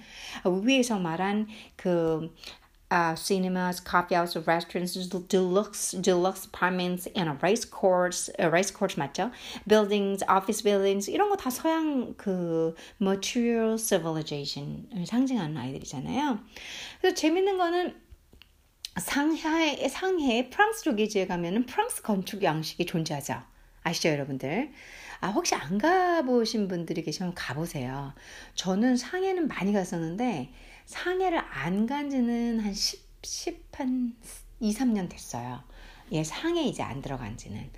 [0.64, 2.34] 위에서 말한 그
[2.90, 4.94] uh, cinemas, coffee houses, restaurants,
[5.28, 9.32] deluxe deluxe apartments, and race course, a race course 맞죠?
[9.68, 16.40] Buildings, office buildings 이런 거 다 서양 그 material civilization을 상징하는 아이들이잖아요.
[17.02, 17.96] 그래서 재밌는 거는
[19.00, 23.42] 상해 상해 프랑스 쪽에 가면은 프랑스 건축 양식이 존재하죠.
[23.84, 24.72] 아시죠, 여러분들?
[25.20, 28.14] 아, 혹시 안 가보신 분들이 계시면 가보세요.
[28.56, 30.52] 저는 상해는 많이 갔었는데,
[30.88, 34.16] 상해를 안 간 지는 한 10, 10, 한
[34.60, 35.62] 2, 3년 됐어요.
[36.12, 37.70] 예, 상해 이제 안 들어간 지는.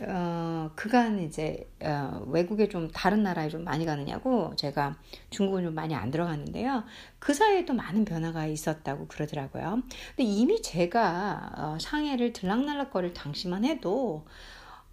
[0.00, 4.96] 어, 그간 이제, 어, 외국에 좀 다른 나라에 좀 많이 가느냐고 제가
[5.30, 6.84] 중국은 좀 많이 안 들어갔는데요.
[7.18, 9.82] 그 사이에 또 많은 변화가 있었다고 그러더라고요.
[10.16, 14.26] 근데 이미 제가 어, 상해를 들락날락거릴 당시만 해도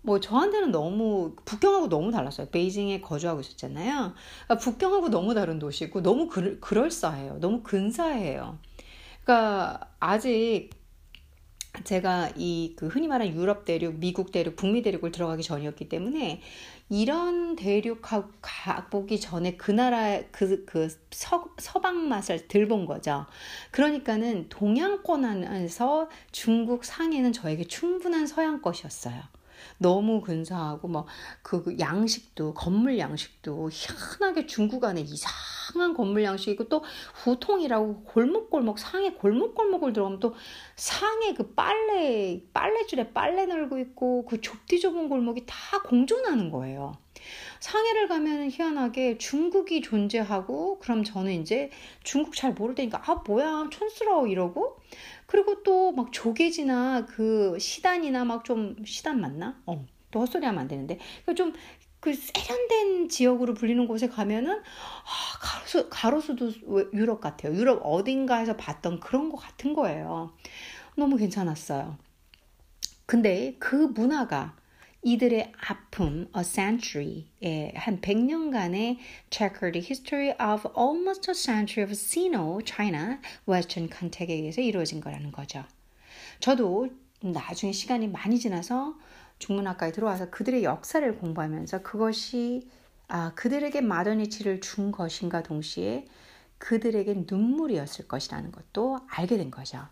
[0.02, 2.48] 뭐 저한테는 너무 북경하고 너무 달랐어요.
[2.50, 4.14] 베이징에 거주하고 있었잖아요.
[4.46, 7.40] 그러니까 북경하고 너무 다른 도시고 너무 그, 그럴싸해요.
[7.40, 8.58] 너무 근사해요.
[9.24, 10.70] 그러니까 아직
[11.84, 16.42] 제가 이 그 흔히 말하는 유럽 대륙, 미국 대륙, 북미 대륙을 들어가기 전이었기 때문에
[16.90, 23.26] 이런 대륙하고 가보기 전에 그 나라 그, 그 서, 서방 맛을 들 본 거죠.
[23.72, 29.22] 그러니까는 동양권 안에서 중국 상해는 저에게 충분한 서양 것이었어요.
[29.78, 36.84] 너무 근사하고 뭐그 그 양식도 건물 양식도 희한하게 중국 안에 이상한 건물 양식이고 또
[37.16, 40.36] 후통이라고 골목골목 상해 골목골목을 들어가면 또
[40.76, 46.94] 상해 그 빨래 빨래줄에 빨래 널고 있고 그 좁디 좁은 골목이 다 공존하는 거예요.
[47.60, 51.70] 상해를 가면 희한하게 중국이 존재하고 그럼 저는 이제
[52.04, 54.78] 중국 잘 모를 때니까 아 뭐야 촌스러워 이러고
[55.28, 59.62] 그리고 또 막 조개지나 그 시단이나 막 좀 시단 맞나?
[59.66, 60.98] 어, 또 헛소리 하면 안 되는데.
[61.36, 66.52] 좀그 세련된 지역으로 불리는 곳에 가면은 아, 가로수 가로수도
[66.94, 67.54] 유럽 같아요.
[67.56, 70.34] 유럽 어딘가에서 봤던 그런 것 같은 거예요.
[70.96, 71.98] 너무 괜찮았어요.
[73.06, 74.56] 근데 그 문화가
[75.02, 78.98] 이들의 아픔, a century의 한 100년간의
[79.30, 85.64] checkered history of almost a century of Sino-China Western contact에 의해서 이루어진 거라는 거죠.
[86.40, 86.90] 저도
[87.22, 88.98] 나중에 시간이 많이 지나서
[89.40, 92.70] 중문학과에 들어와서 그들의 역사를 공부하면서 그것이
[93.08, 96.06] 아, 그들에게 마더니티를 준 것인가 동시에
[96.60, 99.88] 그들에게 눈물이었을 것이라는 것도 알게 된 거죠.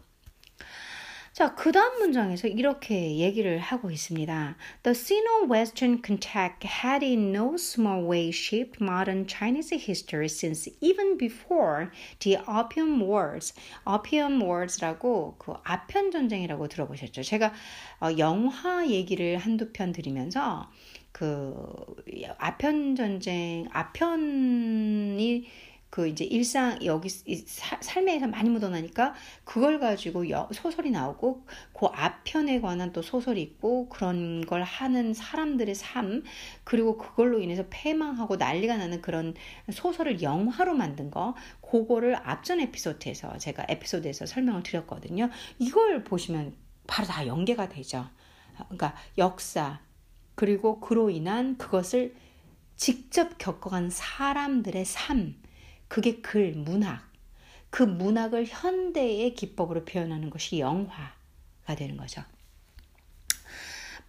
[1.38, 4.56] 자, 그 다음 문장에서 이렇게 얘기를 하고 있습니다.
[4.82, 11.91] The Sino-Western contact had in no small way shaped modern Chinese history since even before
[12.21, 13.54] the Opium Wars.
[13.86, 17.21] Opium Wars라고 그 아편 전쟁이라고 들어보셨죠?
[17.21, 17.54] 제가
[18.02, 20.71] 어, 영화 얘기를 한두 편 드리면서
[21.12, 21.54] 그
[22.39, 25.45] 아편 전쟁, 아편이
[25.89, 29.13] 그 이제 일상 여기 사, 삶에서 많이 묻어나니까
[29.45, 35.73] 그걸 가지고 여, 소설이 나오고 그 앞편에 관한 또 소설이 있고 그런 걸 하는 사람들의
[35.76, 36.23] 삶
[36.63, 39.34] 그리고 그걸로 인해서 패망하고 난리가 나는 그런
[39.71, 45.30] 소설을 영화로 만든 거 그거를 앞전 에피소드에서 제가 에피소드에서 설명을 드렸거든요.
[45.58, 46.54] 이걸 보시면
[46.86, 48.08] 바로 다 연계가 되죠.
[48.56, 49.80] 그러니까 역사
[50.36, 52.15] 그리고 그로 인한 그것을
[52.76, 55.36] 직접 겪어간 사람들의 삶
[55.88, 57.08] 그게 글, 문학.
[57.69, 62.23] 그 문학을 현대의 기법으로 표현하는 것이 영화가 되는 거죠.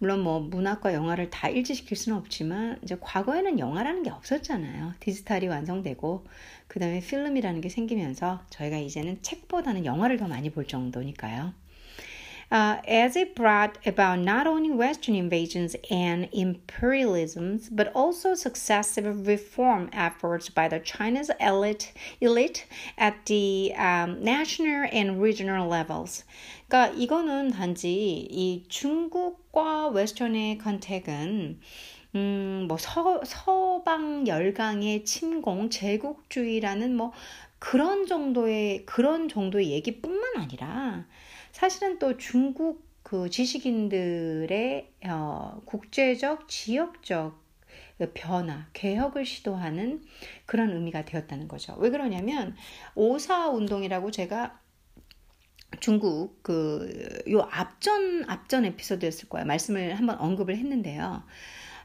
[0.01, 4.93] 물론 뭐 문학과 영화를 다 일치시킬 수는 없지만 이제 과거에는 영화라는 게 없었잖아요.
[5.01, 6.25] 디지털이 완성되고
[6.67, 11.53] 그다음에 필름이라는 게 생기면서 저희가 이제는 책보다는 영화를 더 많이 볼 정도니까요.
[12.51, 19.89] Uh, as it brought about not only Western invasions and imperialisms, but also successive reform
[19.93, 22.65] efforts by the Chinese elite, elite
[22.97, 26.23] at the um, national and regional levels.
[26.69, 31.59] 그러니까 이거는 단지 이 중국과 웨스턴의 컨택은
[32.15, 37.11] 음, 뭐 서, 서방 열강의 침공, 제국주의라는 뭐
[37.59, 41.05] 그런 정도의 그런 정도의 얘기뿐만 아니라
[41.59, 47.37] 사실은 또 중국 그 지식인들의 어, 국제적, 지역적
[48.13, 50.01] 변화, 개혁을 시도하는
[50.45, 51.75] 그런 의미가 되었다는 거죠.
[51.79, 52.55] 왜 그러냐면
[52.95, 54.61] 오사 운동이라고 제가
[55.81, 59.45] 중국 그 요 앞전 앞전 에피소드였을 거예요.
[59.45, 61.23] 말씀을 한번 언급을 했는데요.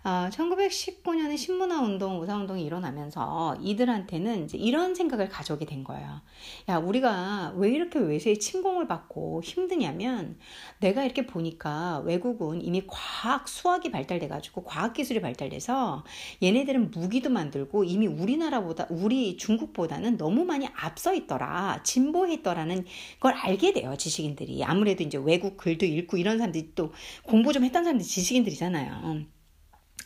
[0.04, 6.20] 어, 1919년에 신문화 운동, 우사 운동이 일어나면서 이들한테는 이런 생각을 가져오게 된 거예요.
[6.68, 10.38] 야, 우리가 왜 이렇게 외세의 침공을 받고 힘드냐면
[10.80, 16.04] 내가 이렇게 보니까 외국은 이미 과학, 수학이 발달돼 가지고 과학 기술이 발달돼서
[16.42, 21.80] 얘네들은 무기도 만들고 이미 우리나라보다, 우리 중국보다는 너무 많이 앞서 있더라.
[21.82, 22.84] 진보해 있더라는
[23.20, 24.64] 걸 알게 돼요, 지식인들이.
[24.64, 29.33] 아무래도 이제 외국 글도 읽고 이런 사람들이 또 공부 좀 했던 사람들이 지식인들이잖아요.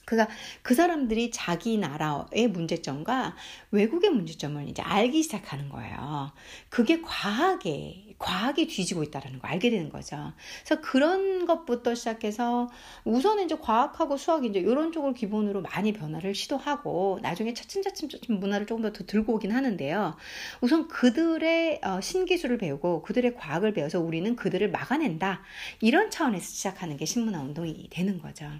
[0.08, 0.26] 그가
[0.62, 3.36] 그 사람들이 자기 나라의 문제점과
[3.72, 6.32] 외국의 문제점을 이제 알기 시작하는 거예요.
[6.70, 10.32] 그게 과학에 과학이 뒤지고 있다라는 거 알게 되는 거죠.
[10.64, 12.70] 그래서 그런 것부터 시작해서
[13.04, 18.82] 우선은 이제 과학하고 수학 이제 이런 쪽을 기본으로 많이 변화를 시도하고 나중에 차츰차츰 문화를 조금
[18.84, 20.16] 더, 더 들고 오긴 하는데요.
[20.62, 25.42] 우선 그들의 어, 신기술을 배우고 그들의 과학을 배워서 우리는 그들을 막아낸다
[25.82, 28.50] 이런 차원에서 시작하는 게 신문화 운동이 되는 거죠.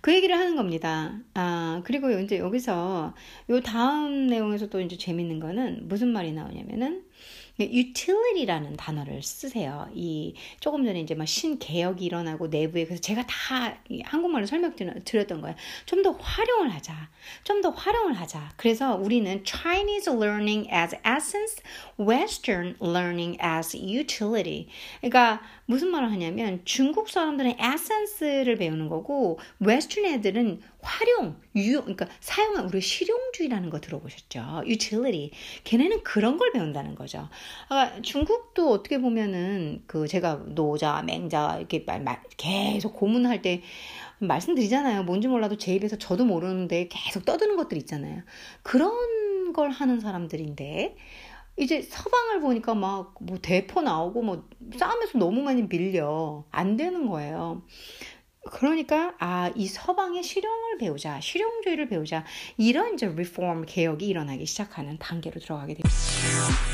[0.00, 1.18] 그 얘기를 하는 겁니다.
[1.34, 3.14] 아, 그리고 이제 여기서
[3.50, 7.04] 요 다음 내용에서 또 이제 재밌는 거는 무슨 말이 나오냐면은
[7.60, 9.86] utility라는 단어를 쓰세요.
[9.94, 15.54] 이 조금 전에 이제 막 신개혁이 일어나고 내부에 그래서 제가 다 한국말로 설명드렸던 거예요.
[15.84, 17.10] 좀 더 활용을 하자.
[17.44, 18.52] 좀 더 활용을 하자.
[18.56, 21.62] 그래서 우리는 Chinese learning as essence,
[21.98, 24.68] Western learning as utility.
[25.02, 32.64] 그러니까 무슨 말을 하냐면 중국 사람들은 essence를 배우는 거고 웨스턴 애들은 활용, 유용, 그러니까 사용한
[32.64, 34.62] 우리 실용주의라는 거 들어보셨죠?
[34.66, 35.30] utility.
[35.62, 37.28] 걔네는 그런 걸 배운다는 거죠.
[37.68, 43.62] 아, 중국도 어떻게 보면은 그 제가 노자, 맹자 이렇게 말, 말 계속 고문할 때
[44.18, 45.04] 말씀드리잖아요.
[45.04, 48.22] 뭔지 몰라도 제 입에서 저도 모르는데 계속 떠드는 것들 있잖아요.
[48.64, 50.96] 그런 걸 하는 사람들인데
[51.60, 57.62] 이제 서방을 보니까 막 뭐 대포 나오고 뭐 싸움에서 너무 많이 밀려 안 되는 거예요.
[58.52, 62.24] 그러니까 아 이 서방의 실용을 배우자, 실용주의를 배우자
[62.56, 66.69] 이런 이제 리폼 개혁이 일어나기 시작하는 단계로 들어가게 됩니다.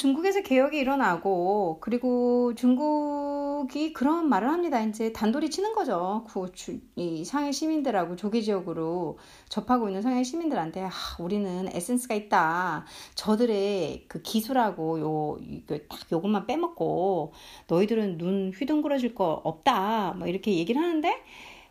[0.00, 4.80] 중국에서 개혁이 일어나고 그리고 중국이 그런 말을 합니다.
[4.80, 6.24] 이제 단돌이 치는 거죠.
[6.26, 9.18] 그이 상해 시민들하고 조개 지역으로
[9.50, 12.86] 접하고 있는 상해 시민들한테 아, 우리는 에센스가 있다.
[13.14, 15.38] 저들의 그 기술하고
[15.68, 17.34] 요딱 요것만 빼먹고
[17.68, 20.14] 너희들은 눈 휘둥그러질 거 없다.
[20.16, 21.14] 뭐 이렇게 얘기를 하는데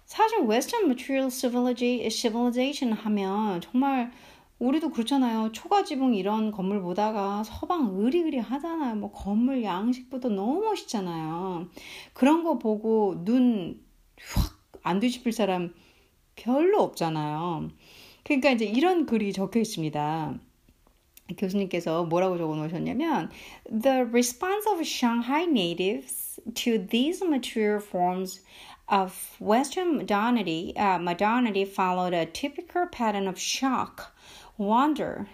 [0.06, 4.12] 사실 Western Material Civilization 하면 정말
[4.60, 5.51] 우리도 그렇잖아요.
[5.53, 8.95] 초가 지붕 이런 건물 보다가 서방 의리의리 하잖아요.
[8.95, 11.70] 뭐 건물 양식부터 너무 멋있잖아요.
[12.14, 13.82] 그런 거 보고 눈
[14.36, 15.74] 확 안 뒤집힐 사람
[16.36, 17.70] 별로 없잖아요.
[18.24, 20.39] 그러니까 이제 이런 글이 적혀 있습니다.
[21.38, 23.30] 교수님께서 뭐라고 적어 놓으셨냐면
[23.66, 28.43] The response of Shanghai natives to these material forms
[28.88, 34.12] of Western modernity, uh, modernity followed a typical pattern of shock,
[34.60, 35.28] wonder,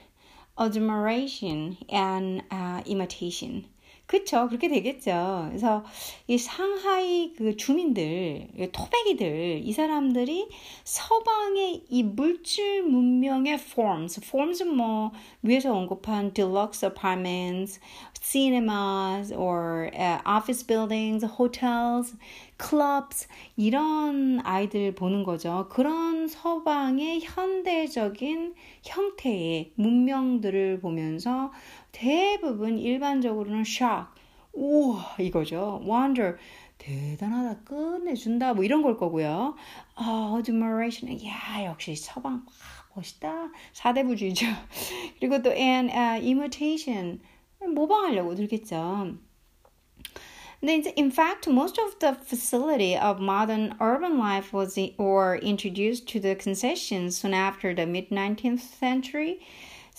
[0.58, 3.66] admiration, and uh, imitation.
[4.08, 4.48] 그쵸.
[4.48, 5.48] 그렇게 되겠죠.
[5.50, 5.84] 그래서
[6.28, 10.48] 이 상하이 그 주민들, 토백이들, 이 사람들이
[10.84, 15.12] 서방의 이 물질 문명의 forms, forms 뭐
[15.42, 17.80] 위에서 언급한 deluxe apartments,
[18.22, 22.16] cinemas, or uh, office buildings, hotels,
[22.60, 25.68] clubs 이런 아이들 보는 거죠.
[25.70, 31.52] 그런 서방의 현대적인 형태의 문명들을 보면서
[31.92, 34.08] 대부분 일반적으로는 shock,
[34.54, 35.82] 우와 이거죠.
[35.86, 36.38] wonder,
[36.78, 39.56] 대단하다, 끝내준다 뭐 이런 걸 거고요.
[39.96, 42.54] 어, admiration, 야 역시 서방 막
[42.96, 43.52] 멋있다.
[43.74, 44.46] 사대부주의죠.
[45.20, 47.20] 그리고 또 and uh, imitation,
[47.60, 49.18] 모방하려고 들겠죠.
[50.65, 56.35] In fact, most of the facility of modern urban life was or introduced to the
[56.35, 59.39] concessions soon after the mid 19th century.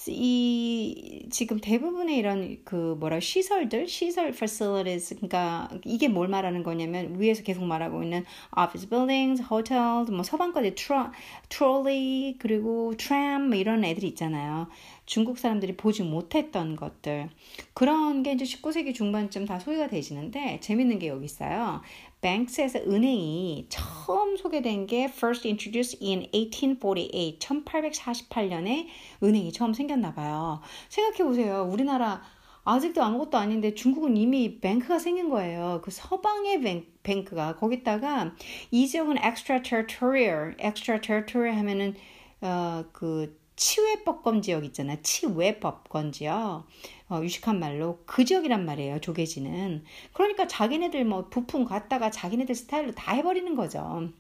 [0.08, 7.44] 이 지금 대부분의 이런 그 뭐라 시설들 시설 facilities 그러니까 이게 뭘 말하는 거냐면 위에서
[7.44, 8.26] 계속 말하고 있는
[8.58, 11.08] office buildings, hotels, 뭐 서방까지 트로,
[11.50, 14.68] 트롤리 그리고 트램 뭐 이런 애들이 있잖아요.
[15.07, 17.31] 중국 사람들이 보지 못했던 것들
[17.75, 21.81] 그런 게 이제 19세기 중반쯤 다 소개가 되시는데 재밌는 게 여기 있어요.
[22.21, 28.87] 뱅크스에서 은행이 처음 소개된 게 first introduced in 1848, 1848년에
[29.23, 30.61] 은행이 처음 생겼나 봐요.
[30.89, 31.69] 생각해 보세요.
[31.71, 32.23] 우리나라
[32.65, 35.81] 아직도 아무것도 아닌데 중국은 이미 뱅크가 생긴 거예요.
[35.85, 38.35] 그 서방의 뱅크가 거기다가
[38.73, 41.95] 이 지역은 extraterritorial, extraterritorial 하면은
[42.41, 44.99] 어그 치외법권 지역 있잖아요.
[45.03, 46.65] 치외법권 지역.
[47.09, 49.01] 어, 유식한 말로 그 지역이란 말이에요.
[49.01, 49.85] 조개지는.
[50.13, 54.11] 그러니까 자기네들 뭐 부품 갖다가 자기네들 스타일로 다 해버리는 거죠.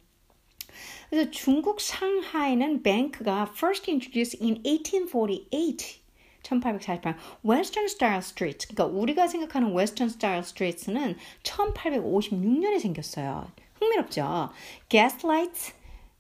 [1.11, 6.01] 그래서 중국 상하이는 뱅크가 first introduced in 1848.
[6.43, 8.69] 1848 Western Style Street.
[8.69, 13.51] 그러니까 우리가 생각하는 Western Style Streets는 1856년에 생겼어요.
[13.81, 14.51] 흥미롭죠?
[14.89, 15.75] Gaslights.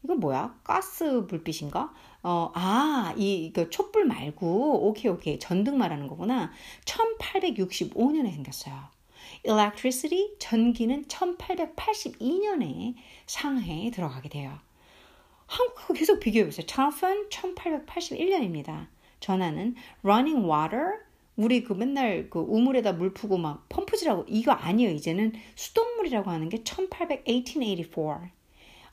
[0.04, 0.54] 이거 뭐야?
[0.62, 1.92] 가스 불빛인가?
[2.28, 5.38] 어, 아, 이, 이거 촛불 말고, 오케이, 오케이.
[5.38, 6.50] 전등 말하는 거구나.
[6.84, 8.74] 1865년에 생겼어요.
[9.44, 12.96] electricity, 전기는 1882년에
[13.26, 14.58] 상해에 들어가게 돼요.
[15.46, 16.66] 한국하고 계속 비교해보세요.
[16.66, 18.88] telephone 1881년입니다.
[19.20, 20.94] 전화는 running water,
[21.36, 24.90] 우리 그 맨날 그 우물에다 물 푸고 막 펌프질하고 이거 아니에요.
[24.90, 28.32] 이제는 수돗물이라고 하는 게 1884.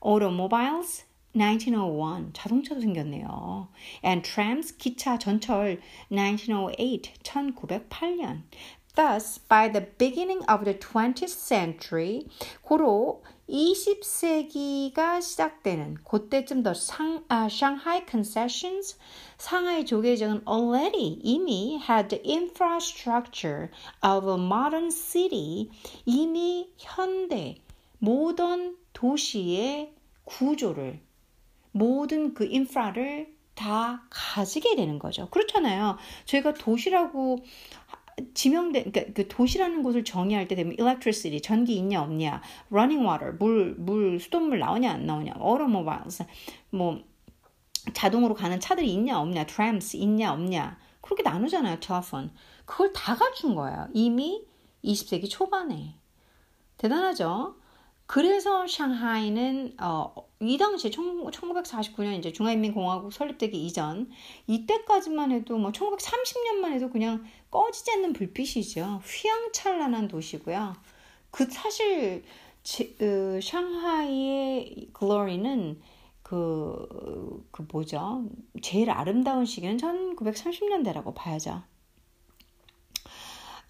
[0.06, 3.68] automobiles 1901 자동차도 생겼네요.
[4.04, 8.44] And trams 기차 전철 1908 1908년.
[8.96, 12.28] Thus, by the beginning of the 20th century,
[12.62, 18.96] 고로 20세기가 시작되는 그때쯤 더 상, 아, Shanghai concessions,
[19.40, 23.72] 상하이 조계정은 already 이미 had the infrastructure
[24.04, 25.72] of a modern city,
[26.06, 27.56] 이미 현대,
[27.98, 31.02] 모던 도시의 구조를
[31.74, 35.28] 모든 그 인프라를 다 가지게 되는 거죠.
[35.30, 35.98] 그렇잖아요.
[36.26, 37.44] 저희가 도시라고
[38.34, 44.20] 지명된 그러니까 그 도시라는 곳을 정의할 때 되면 electricity 전기 있냐 없냐, running water 물물
[44.20, 46.24] 수돗물 나오냐 안 나오냐, automobiles
[46.70, 47.02] 뭐
[47.94, 51.80] 자동으로 가는 차들이 있냐 없냐, trams 있냐 없냐 그렇게 나누잖아요.
[51.80, 52.30] telephone
[52.66, 53.88] 그걸 다 갖춘 거예요.
[53.94, 54.46] 이미
[54.84, 55.96] 20세기 초반에
[56.78, 57.56] 대단하죠.
[58.06, 60.14] 그래서 샹하이는 어,
[60.44, 64.10] 이 당시 1949년 이제 중화인민공화국 설립되기 이전
[64.48, 69.02] 이때까지만 해도 뭐 1930년만 해도 그냥 꺼지지 않는 불빛이죠.
[69.04, 70.76] 휘황찬란한 도시고요.
[71.32, 72.24] 그 사실
[72.64, 75.82] 지, 그 샹하이의 글로리는
[76.22, 78.26] 그, 그 뭐죠?
[78.62, 81.64] 제일 아름다운 시기는 1930년대라고 봐야죠.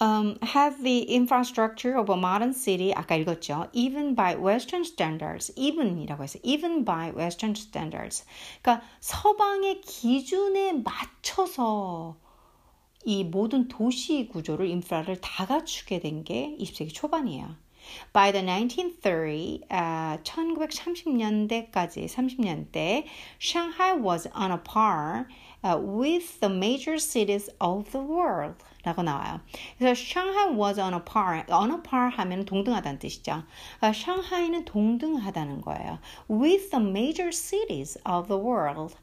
[0.03, 3.69] Um, have the infrastructure of a modern city 아까 읽었죠.
[3.71, 5.53] Even by Western standards.
[5.55, 6.41] Even이라고 했어요.
[6.43, 8.25] Even by Western standards.
[8.61, 12.17] 그러니까 서방의 기준에 맞춰서
[13.05, 17.55] 이 모든 도시 구조를 인프라를 다 갖추게 된 게 20세기 초반이에요.
[18.13, 23.05] By the 1930, uh, 1930년대까지 30년대,
[23.39, 25.27] Shanghai was on a par
[25.63, 28.55] uh, with the major cities of the world.
[28.83, 29.39] 라고 나와요.
[29.77, 31.45] 그래서 Shanghai was on a par.
[31.49, 33.43] on a par 하면 동등하다는 뜻이죠.
[33.77, 35.99] 그러니까 샹하이는 동등하다는 거예요.
[36.29, 38.95] with the major cities of the world.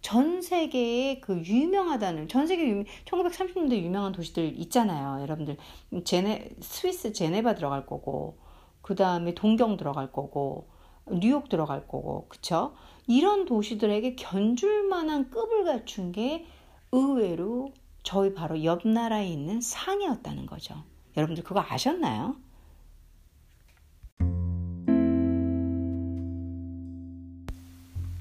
[0.00, 5.22] 전 세계에 그 유명하다는 전 세계 유명, 1930년대 유명한 도시들 있잖아요.
[5.22, 5.56] 여러분들
[6.04, 8.38] 제네 스위스 제네바 들어갈 거고
[8.80, 10.68] 그 다음에 동경 들어갈 거고
[11.10, 12.74] 뉴욕 들어갈 거고 그쵸?
[13.06, 16.46] 이런 도시들에게 견줄 만한 급을 갖춘 게
[16.92, 17.72] 의외로
[18.08, 20.82] 저희 바로 옆 나라에 있는 상이었다는 거죠.
[21.14, 22.36] 여러분들 그거 아셨나요?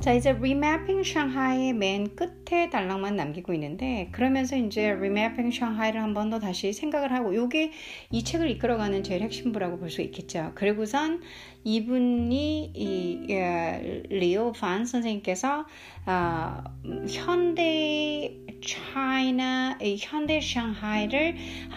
[0.08, 6.30] 자, 이제 Remapping Shanghai의 맨 끝에 단락만 남기고 있는데 그러면서 이제 Remapping Shanghai를 한 번
[6.30, 7.74] 더 다시 생각을 하고 요게
[8.12, 10.54] 이 책을 이끌어가는 제일 핵심부라고 볼 수 있겠죠.
[10.56, 11.22] 그리고선
[11.66, 15.66] 이분이 이 예, 리오 반 선생님께서
[16.06, 16.64] 어,
[17.10, 18.34] 현대
[18.66, 21.36] 차이나 현대 샹하이를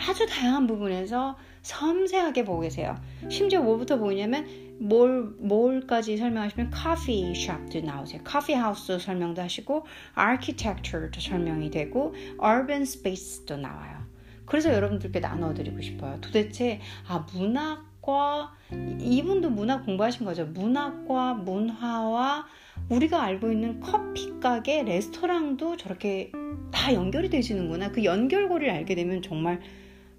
[0.09, 2.97] 아주 다양한 부분에서 섬세하게 보고 계세요.
[3.29, 8.23] 심지어 뭐부터 보이냐면 뭘, 뭘까지 설명하시면 커피 숍도 나오세요.
[8.25, 9.85] 커피 하우스 설명도 하시고
[10.19, 13.99] architecture도 설명이 되고 urban space도 나와요.
[14.47, 16.19] 그래서 여러분들께 나눠드리고 싶어요.
[16.23, 20.47] 도대체 아 문학과 이분도 문학 공부하신 거죠.
[20.47, 22.47] 문학과 문화와
[22.89, 26.33] 우리가 알고 있는 커피 가게, 레스토랑도 저렇게
[26.73, 27.93] 다 연결이 되시는구나.
[27.93, 29.61] 그 연결고리를 알게 되면 정말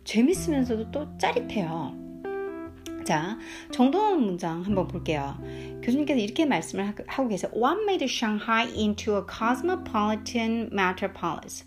[0.03, 2.10] 재밌으면서도 또 짜릿해요.
[3.05, 3.37] 자,
[3.71, 5.37] 정동원 문장 한번 볼게요.
[5.83, 7.51] 교수님께서 이렇게 말씀을 하고 계세요.
[7.55, 11.65] What made Shanghai into a cosmopolitan metropolis?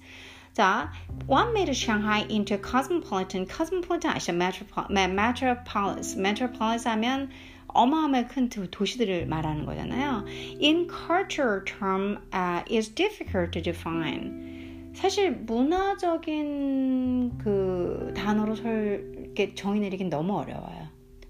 [0.53, 0.93] 자,
[1.29, 4.37] what made Shanghai into a cosmopolitan, cosmopolitan 아시죠?
[4.37, 7.31] metropolis, metropolis 하면
[7.75, 10.25] 어마어마한 큰 도시들을 말하는 거잖아요.
[10.63, 14.93] In cultural term, uh, is difficult to define.
[14.95, 20.84] 사실 문화적인 그 단어로 설, 이렇게 정의 내리긴 너무 어려워요.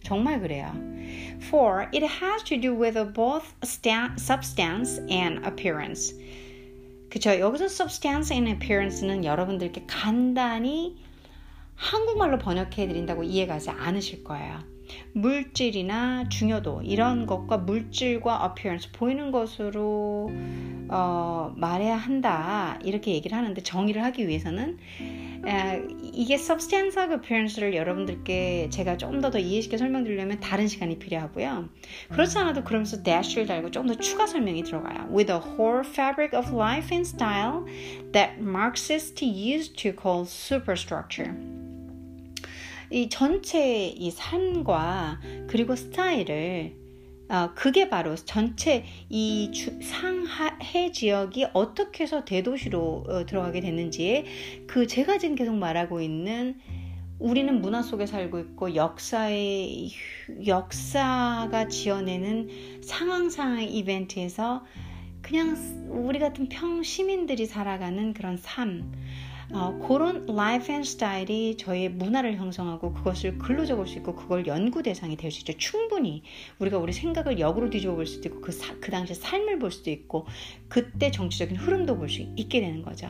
[0.05, 0.73] 정말 그래요.
[1.49, 6.15] For it has to do with both substance and appearance.
[7.11, 7.39] 그쵸?
[7.39, 10.97] 여기서 substance and appearance는 여러분들께 간단히
[11.75, 14.74] 한국말로 번역해 드린다고 이해가지 않으실 거예요.
[15.13, 20.31] 물질이나 중요도 이런 것과 물질과 appearance 보이는 것으로
[20.89, 24.79] 어, 말해야 한다 이렇게 얘기를 하는데 정의를 하기 위해서는
[25.47, 25.83] 에,
[26.13, 31.69] 이게 substance하고 appearance를 여러분들께 제가 조금 더더 이해시켜 설명드리려면 다른 시간이 필요하고요.
[32.11, 35.09] 그렇지 않아도 그러면서 dash를 달고 조금 더 추가 설명이 들어가요.
[35.11, 37.65] With a whole fabric of life and style
[38.13, 41.35] that Marxists used to call superstructure.
[42.91, 46.85] 이 전체 이 삶과 그리고 스타일을
[47.29, 54.27] 어, 그게 바로 전체 이 주, 상해 지역이 어떻게 해서 대도시로 어, 들어가게 됐는지에
[54.67, 56.59] 그 제가 지금 계속 말하고 있는
[57.19, 59.91] 우리는 문화 속에 살고 있고 역사의
[60.47, 64.65] 역사가 지어내는 상황 상황 이벤트에서
[65.23, 65.57] 그냥
[65.89, 68.93] 우리 같은 평 시민들이 살아가는 그런 삶
[69.53, 74.83] 어, 그런 life and style이 저의 문화를 형성하고 그것을 글로 적을 수 있고 그걸 연구
[74.83, 75.53] 대상이 될 수 있죠.
[75.59, 76.23] 충분히
[76.59, 79.91] 우리가 우리 생각을 역으로 뒤집어 볼 수도 있고 그, 사, 그 당시 삶을 볼 수도
[79.91, 80.27] 있고
[80.69, 83.09] 그때 정치적인 흐름도 볼 수 있게 되는 거죠.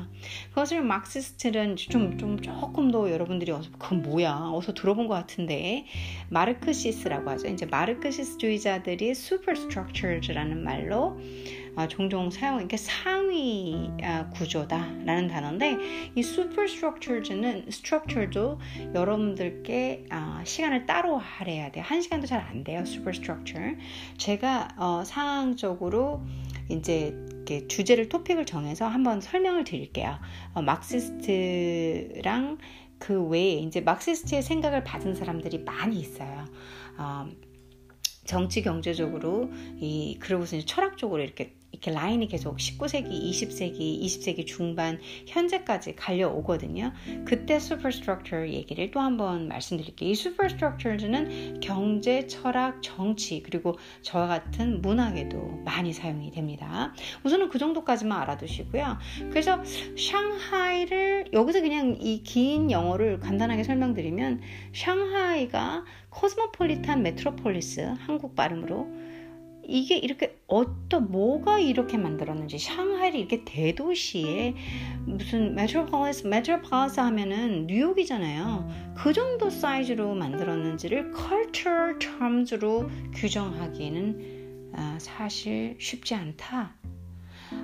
[0.50, 5.84] 그것을 Marxist는 좀, 좀 조금 더 여러분들이 어서 그건 뭐야 어서 들어본 것 같은데
[6.30, 7.48] 마르크시스트라고 하죠.
[7.48, 11.18] 이제 마르크시스주의자들이 superstructures라는 말로
[11.76, 15.76] 아, 종종 사용 이렇게 상위 아, 구조다라는 단어인데
[16.14, 18.60] 이 superstructures는 structure도
[18.94, 21.84] 여러분들께 아, 시간을 따로 할애해야 돼요.
[21.86, 22.80] 한 시간도 잘 안 돼요.
[22.80, 23.76] superstructure.
[24.18, 26.22] 제가 어, 상황적으로
[26.68, 27.14] 이제
[27.68, 30.18] 주제를 토픽을 정해서 한번 설명을 드릴게요.
[30.54, 32.58] 어, 막시스트랑
[32.98, 36.44] 그 외에 이제 막시스트의 생각을 받은 사람들이 많이 있어요.
[36.98, 37.26] 어,
[38.24, 41.54] 정치 경제적으로 이 그러고서 철학적으로 이렇게
[41.84, 46.92] 이렇게 라인이 계속 19세기, 20세기, 20세기 중반 현재까지 갈려오거든요.
[47.26, 50.10] 그때 superstructure 얘기를 또 한번 말씀드릴게요.
[50.10, 56.94] 이 superstructure는 경제, 철학, 정치 그리고 저와 같은 문학에도 많이 사용이 됩니다.
[57.22, 58.98] 우선은 그 정도까지만 알아두시고요.
[59.28, 64.40] 그래서 샹하이를 여기서 그냥 이 긴 영어를 간단하게 설명드리면
[64.72, 69.03] 샹하이가 코스모폴리탄 메트로폴리스 한국 발음으로
[69.66, 74.54] 이게 이렇게 어떤 뭐가 이렇게 만들었는지 샹하이를 이렇게 대도시에
[75.06, 78.94] 무슨 메트로폴리스 메트로폴리스 하면은 뉴욕이잖아요.
[78.96, 86.74] 그 정도 사이즈로 만들었는지를 cultural terms로 규정하기는 아, 사실 쉽지 않다.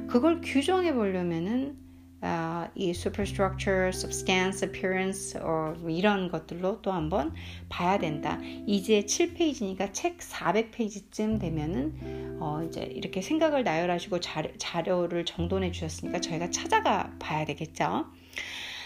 [0.07, 1.77] 그걸 규정해 보려면은
[2.23, 7.33] 어, 이 superstructure, substance, appearance 어, 이런 것들로 또 한번
[7.68, 8.39] 봐야 된다.
[8.66, 16.51] 이제 7페이지니까 책 400페이지쯤 되면은 어, 이제 이렇게 생각을 나열하시고 자료, 자료를 정돈해 주셨으니까 저희가
[16.51, 18.07] 찾아가 봐야 되겠죠.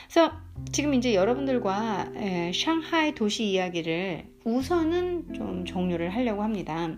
[0.05, 0.33] 그래서
[0.71, 6.97] 지금 이제 여러분들과 에, 샹하이 도시 이야기를 우선은 좀 종료를 하려고 합니다.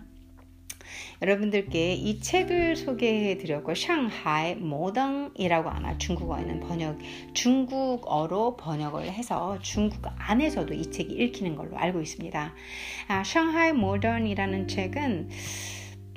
[1.21, 6.99] 여러분들께 이 책을 소개해 드렸고 샹하이 모덩이라고 아마 중국어에는 번역
[7.33, 12.53] 중국어로 번역을 해서 중국 안에서도 이 책이 읽히는 걸로 알고 있습니다.
[13.07, 15.29] 아, 샹하이 모던이라는 책은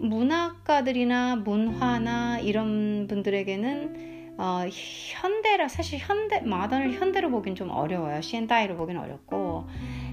[0.00, 8.22] 문학가들이나 문화나 이런 분들에게는 어, 현대라 사실 현대 마던을 현대로 보긴 좀 어려워요.
[8.22, 9.66] 시엔다이로 보긴 어렵고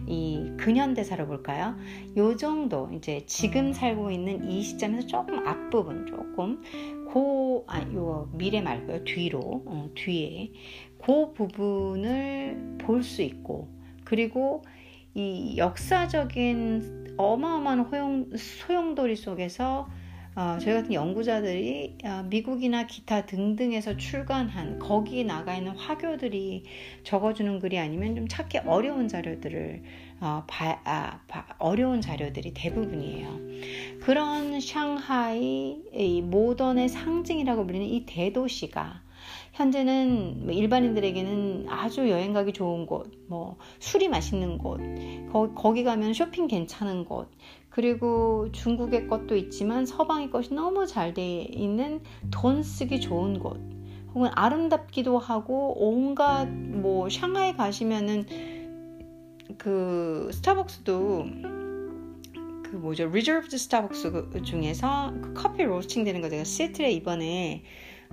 [0.07, 1.75] 이 근현대사로 볼까요?
[2.17, 6.61] 요 정도 이제 지금 살고 있는 이 시점에서 조금 앞부분 조금
[7.11, 9.03] 고, 아, 요 미래 말고요.
[9.05, 10.51] 뒤로, 어, 뒤에
[10.99, 13.69] 그 부분을 볼 수 있고
[14.03, 14.63] 그리고
[15.13, 19.87] 이 역사적인 어마어마한 호용, 소용돌이 속에서
[20.37, 26.63] 어, 저희 같은 연구자들이 어, 미국이나 기타 등등에서 출간한 거기에 나가 있는 화교들이
[27.03, 29.81] 적어주는 글이 아니면 좀 찾기 어려운 자료들을
[30.21, 33.99] 어, 바, 아, 바, 어려운 자료들이 대부분이에요.
[34.01, 39.01] 그런 샹하이 모던의 상징이라고 불리는 이 대도시가
[39.53, 44.79] 현재는 뭐 일반인들에게는 아주 여행 가기 좋은 곳, 뭐 술이 맛있는 곳,
[45.31, 47.31] 거, 거기 가면 쇼핑 괜찮은 곳,
[47.77, 52.01] 그리고 중국의 것도 있지만 서방의 것이 너무 잘 돼 있는
[52.31, 53.61] 돈 쓰기 좋은 곳
[54.15, 58.25] 혹은 아름답기도 하고 온갖 뭐 샹하이 가시면은
[59.59, 61.25] 그 스타벅스도
[62.63, 67.61] 그 뭐죠 Reserved 스타벅스 중에서 그 커피 로스팅 되는 거 제가 시애틀에 이번에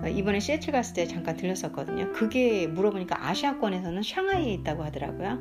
[0.07, 2.11] 이번에 시애틀 갔을 때 잠깐 들렸었거든요.
[2.11, 5.39] 그게 물어보니까 아시아권에서는 샹하이에 있다고 하더라고요.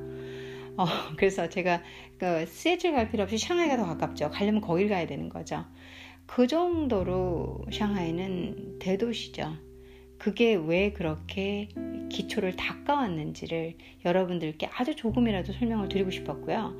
[0.76, 1.82] 어, 그래서 제가
[2.24, 4.30] 그 시애틀 갈 필요 없이 샹하이가 더 가깝죠.
[4.30, 5.66] 가려면 거길 가야 되는 거죠.
[6.24, 9.52] 그 정도로 샹하이는 대도시죠.
[10.16, 11.68] 그게 왜 그렇게
[12.10, 13.74] 기초를 닦아왔는지를
[14.06, 16.74] 여러분들께 아주 조금이라도 설명을 드리고 싶었고요.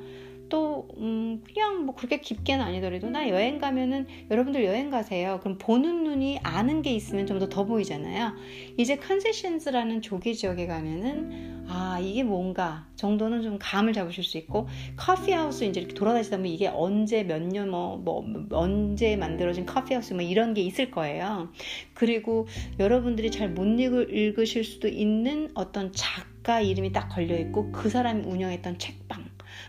[0.49, 5.39] 또 음, 그냥 뭐 그렇게 깊게는 아니더라도 나 여행 가면은 여러분들 여행 가세요.
[5.41, 8.33] 그럼 보는 눈이 아는 게 있으면 좀 더 더 보이잖아요.
[8.77, 14.67] 이제 컨세션스라는 조기 지역에 가면은 아 이게 뭔가 정도는 좀 감을 잡으실 수 있고
[14.97, 20.21] 커피하우스 이제 이렇게 돌아다니다 보면 이게 언제 몇 년 뭐 뭐 언제 만들어진 커피하우스 뭐
[20.21, 21.49] 이런 게 있을 거예요.
[21.93, 22.47] 그리고
[22.79, 28.77] 여러분들이 잘 못 읽으실 수도 있는 어떤 작가 이름이 딱 걸려 있고 그 사람이 운영했던
[28.79, 29.04] 책방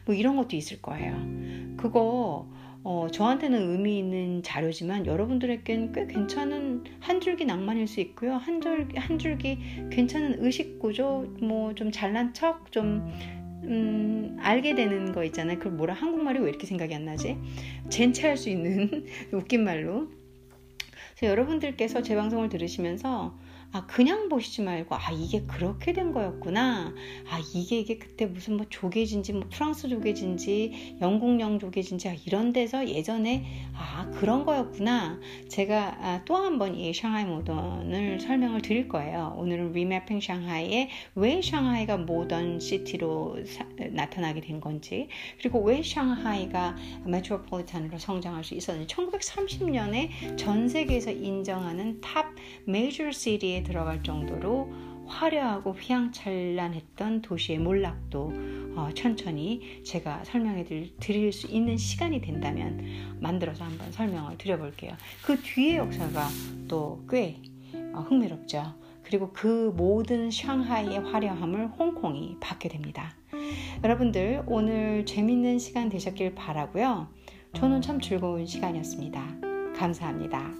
[0.04, 1.14] 뭐 이런 것도 있을 거예요.
[1.76, 2.48] 그거
[2.88, 8.34] 어, 저한테는 의미 있는 자료지만 여러분들에겐 꽤 괜찮은 한 줄기 낭만일 수 있고요.
[8.34, 9.58] 한 줄기, 한 줄기
[9.90, 13.10] 괜찮은 의식 구조, 뭐 좀 잘난 척, 좀,
[13.64, 15.58] 음, 알게 되는 거 있잖아요.
[15.58, 17.36] 그걸 뭐라 한국말이 왜 이렇게 생각이 안 나지?
[17.88, 20.08] 젠체할 수 있는 웃긴 말로.
[21.18, 23.36] 그래서 여러분들께서 제 방송을 들으시면서
[23.76, 26.94] 아, 그냥 보시지 말고, 아, 이게 그렇게 된 거였구나.
[27.28, 32.88] 아, 이게, 이게 그때 무슨 뭐 조개진지, 뭐 프랑스 조개진지, 영국령 조개진지, 아, 이런 데서
[32.88, 35.20] 예전에, 아, 그런 거였구나.
[35.48, 39.34] 제가 아, 또한 번 이 Shanghai Modern을 설명을 드릴 거예요.
[39.38, 45.08] 오늘은 Remapping Shanghai에 왜 샹하이가 modern city로 사, 나타나게 된 건지,
[45.38, 46.76] 그리고 왜 샹하이가
[47.06, 52.34] metropolitan으로 성장할 수 있었는지, 1930년에 전 세계에서 인정하는 top
[52.64, 54.72] major city에 들어갈 정도로
[55.06, 58.32] 화려하고 휘황찬란했던 도시의 몰락도
[58.76, 60.64] 어, 천천히 제가 설명해
[61.00, 64.92] 드릴 수 있는 시간이 된다면 만들어서 한번 설명을 드려볼게요.
[65.24, 66.26] 그 뒤의 역사가
[66.68, 67.40] 또꽤
[67.94, 68.74] 어, 흥미롭죠.
[69.02, 73.14] 그리고 그 모든 샹하이의 화려함을 홍콩이 받게 됩니다.
[73.84, 77.08] 여러분들 오늘 재밌는 시간 되셨길 바라고요.
[77.54, 79.40] 저는 참 즐거운 시간이었습니다.
[79.76, 80.52] 감사합니다.